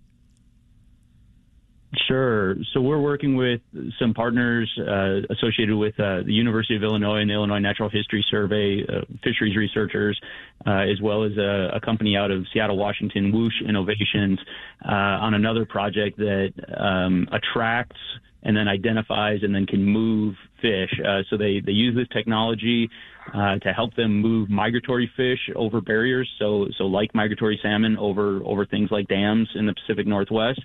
Sure. 2.08 2.56
So 2.74 2.82
we're 2.82 3.02
working 3.02 3.36
with 3.36 3.62
some 3.98 4.14
partners 4.14 4.70
uh, 4.80 5.22
associated 5.34 5.76
with 5.76 6.00
uh, 6.00 6.22
the 6.24 6.32
University 6.32 6.76
of 6.76 6.84
Illinois 6.84 7.18
and 7.22 7.30
the 7.30 7.34
Illinois 7.34 7.58
Natural 7.58 7.90
History 7.90 8.24
Survey, 8.30 8.84
uh, 8.88 9.02
fisheries 9.24 9.58
researchers, 9.58 10.20
uh, 10.68 10.82
as 10.82 11.02
well 11.02 11.24
as 11.24 11.32
a, 11.38 11.72
a, 11.74 11.82
company 11.82 12.16
out 12.16 12.30
of 12.30 12.46
Seattle, 12.54 12.78
Washington, 12.78 13.32
Whooshh 13.32 13.62
Innovations, 13.68 14.38
uh, 14.86 14.92
on 14.92 15.34
another 15.34 15.66
project 15.66 16.18
that 16.18 16.54
um, 16.78 17.28
attracts 17.32 17.98
and 18.44 18.56
then 18.56 18.68
identifies 18.68 19.40
and 19.42 19.54
then 19.54 19.66
can 19.66 19.84
move 19.84 20.36
fish. 20.62 20.92
Uh, 21.04 21.22
so 21.32 21.38
they, 21.38 21.60
they 21.66 21.72
use 21.72 21.96
this 21.96 22.08
technology 22.14 22.88
to 23.34 23.74
help 23.76 23.96
them 23.96 24.22
move 24.22 24.50
migratory 24.50 25.12
fish 25.18 25.40
over 25.56 25.82
barriers. 25.82 26.30
So 26.40 26.68
so 26.78 26.86
like 26.86 27.14
migratory 27.14 27.60
salmon 27.62 27.96
over 27.98 28.42
over 28.44 28.66
things 28.66 28.90
like 28.92 29.08
dams 29.08 29.48
in 29.54 29.68
the 29.68 29.74
Pacific 29.74 30.08
Northwest 30.08 30.62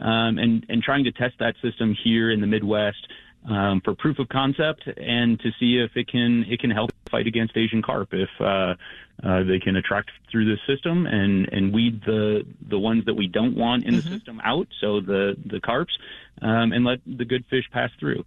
um, 0.00 0.38
and 0.38 0.66
and 0.68 0.82
trying 0.82 1.04
to 1.04 1.12
test 1.12 1.34
that 1.38 1.54
system 1.62 1.96
here 2.02 2.30
in 2.30 2.40
the 2.40 2.46
Midwest 2.46 3.06
um, 3.48 3.80
for 3.84 3.94
proof 3.94 4.18
of 4.18 4.28
concept 4.28 4.86
and 4.86 5.38
to 5.40 5.50
see 5.58 5.78
if 5.78 5.96
it 5.96 6.08
can 6.08 6.44
it 6.48 6.60
can 6.60 6.70
help 6.70 6.90
fight 7.10 7.26
against 7.26 7.56
Asian 7.56 7.82
carp 7.82 8.08
if 8.12 8.30
uh, 8.40 8.74
uh, 9.22 9.42
they 9.44 9.58
can 9.58 9.76
attract 9.76 10.10
through 10.30 10.44
the 10.44 10.56
system 10.66 11.06
and 11.06 11.48
and 11.52 11.72
weed 11.72 12.02
the 12.04 12.46
the 12.68 12.78
ones 12.78 13.04
that 13.06 13.14
we 13.14 13.26
don't 13.26 13.56
want 13.56 13.84
in 13.84 13.94
mm-hmm. 13.94 14.08
the 14.08 14.16
system 14.16 14.40
out, 14.44 14.68
so 14.80 15.00
the 15.00 15.36
the 15.46 15.60
carps, 15.60 15.96
um, 16.40 16.72
and 16.72 16.84
let 16.84 17.00
the 17.06 17.24
good 17.24 17.44
fish 17.50 17.64
pass 17.72 17.90
through. 17.98 18.24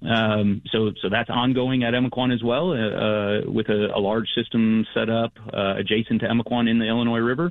Um, 0.00 0.62
so, 0.70 0.92
so 1.02 1.08
that's 1.08 1.28
ongoing 1.28 1.82
at 1.82 1.92
Emiquon 1.92 2.32
as 2.32 2.42
well, 2.42 2.70
uh, 2.70 2.76
uh, 2.76 3.50
with 3.50 3.68
a, 3.68 3.90
a, 3.92 3.98
large 3.98 4.28
system 4.32 4.86
set 4.94 5.10
up 5.10 5.32
uh, 5.52 5.74
adjacent 5.76 6.20
to 6.20 6.28
Emiquon 6.28 6.70
in 6.70 6.78
the 6.78 6.86
Illinois 6.86 7.18
River, 7.18 7.50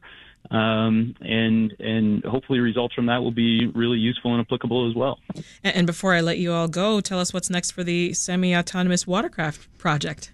um, 0.51 1.15
and 1.21 1.73
and 1.79 2.23
hopefully 2.23 2.59
results 2.59 2.93
from 2.93 3.07
that 3.07 3.21
will 3.21 3.31
be 3.31 3.67
really 3.67 3.97
useful 3.97 4.31
and 4.33 4.41
applicable 4.41 4.89
as 4.89 4.95
well. 4.95 5.19
And 5.63 5.85
before 5.85 6.13
I 6.13 6.21
let 6.21 6.37
you 6.37 6.53
all 6.53 6.67
go, 6.67 7.01
tell 7.01 7.19
us 7.19 7.33
what's 7.33 7.49
next 7.49 7.71
for 7.71 7.83
the 7.83 8.13
semi-autonomous 8.13 9.05
watercraft 9.05 9.77
project. 9.77 10.31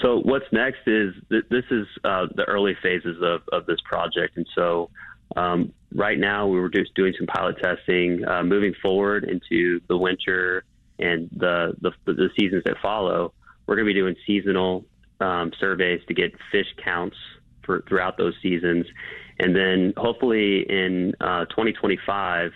So 0.00 0.20
what's 0.20 0.46
next 0.52 0.86
is 0.86 1.14
th- 1.28 1.44
this 1.50 1.64
is 1.70 1.86
uh, 2.04 2.26
the 2.34 2.44
early 2.44 2.76
phases 2.82 3.16
of, 3.22 3.42
of 3.52 3.66
this 3.66 3.80
project, 3.84 4.36
and 4.36 4.46
so 4.54 4.90
um, 5.36 5.72
right 5.94 6.18
now 6.18 6.46
we 6.46 6.58
were 6.58 6.68
just 6.68 6.94
doing 6.94 7.14
some 7.16 7.26
pilot 7.26 7.56
testing. 7.62 8.24
Uh, 8.26 8.42
moving 8.42 8.74
forward 8.80 9.24
into 9.24 9.80
the 9.88 9.96
winter 9.96 10.64
and 10.98 11.28
the 11.36 11.74
the, 11.80 11.92
the 12.06 12.30
seasons 12.38 12.62
that 12.64 12.76
follow, 12.80 13.32
we're 13.66 13.74
going 13.74 13.86
to 13.86 13.92
be 13.92 13.98
doing 13.98 14.16
seasonal 14.26 14.84
um, 15.20 15.52
surveys 15.58 16.00
to 16.08 16.14
get 16.14 16.32
fish 16.50 16.66
counts 16.82 17.16
for 17.64 17.82
throughout 17.88 18.16
those 18.16 18.34
seasons, 18.42 18.86
and 19.38 19.54
then 19.54 19.92
hopefully 19.96 20.66
in 20.68 21.14
uh, 21.20 21.44
2025 21.46 22.52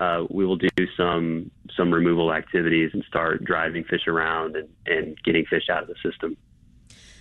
uh, 0.00 0.24
we 0.30 0.46
will 0.46 0.56
do 0.56 0.68
some 0.96 1.50
some 1.76 1.92
removal 1.92 2.32
activities 2.32 2.90
and 2.92 3.04
start 3.04 3.44
driving 3.44 3.84
fish 3.84 4.06
around 4.06 4.56
and, 4.56 4.68
and 4.86 5.22
getting 5.24 5.44
fish 5.46 5.68
out 5.70 5.82
of 5.82 5.88
the 5.88 5.96
system. 6.02 6.36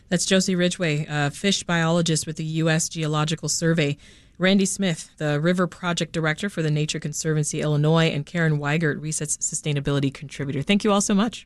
That's 0.09 0.25
Josie 0.25 0.55
Ridgway, 0.55 1.05
fish 1.31 1.63
biologist 1.63 2.25
with 2.25 2.37
the 2.37 2.45
U.S. 2.45 2.87
Geological 2.87 3.49
Survey. 3.49 3.97
Randy 4.39 4.65
Smith, 4.65 5.09
the 5.17 5.39
River 5.39 5.65
Project 5.65 6.13
Director 6.13 6.49
for 6.49 6.61
the 6.61 6.69
Nature 6.69 6.99
Conservancy 6.99 7.61
Illinois, 7.61 8.05
and 8.05 8.25
Karen 8.25 8.59
Weigert, 8.59 9.01
Reset's 9.01 9.37
sustainability 9.37 10.13
contributor. 10.13 10.61
Thank 10.61 10.83
you 10.83 10.91
all 10.91 11.01
so 11.01 11.15
much. 11.15 11.45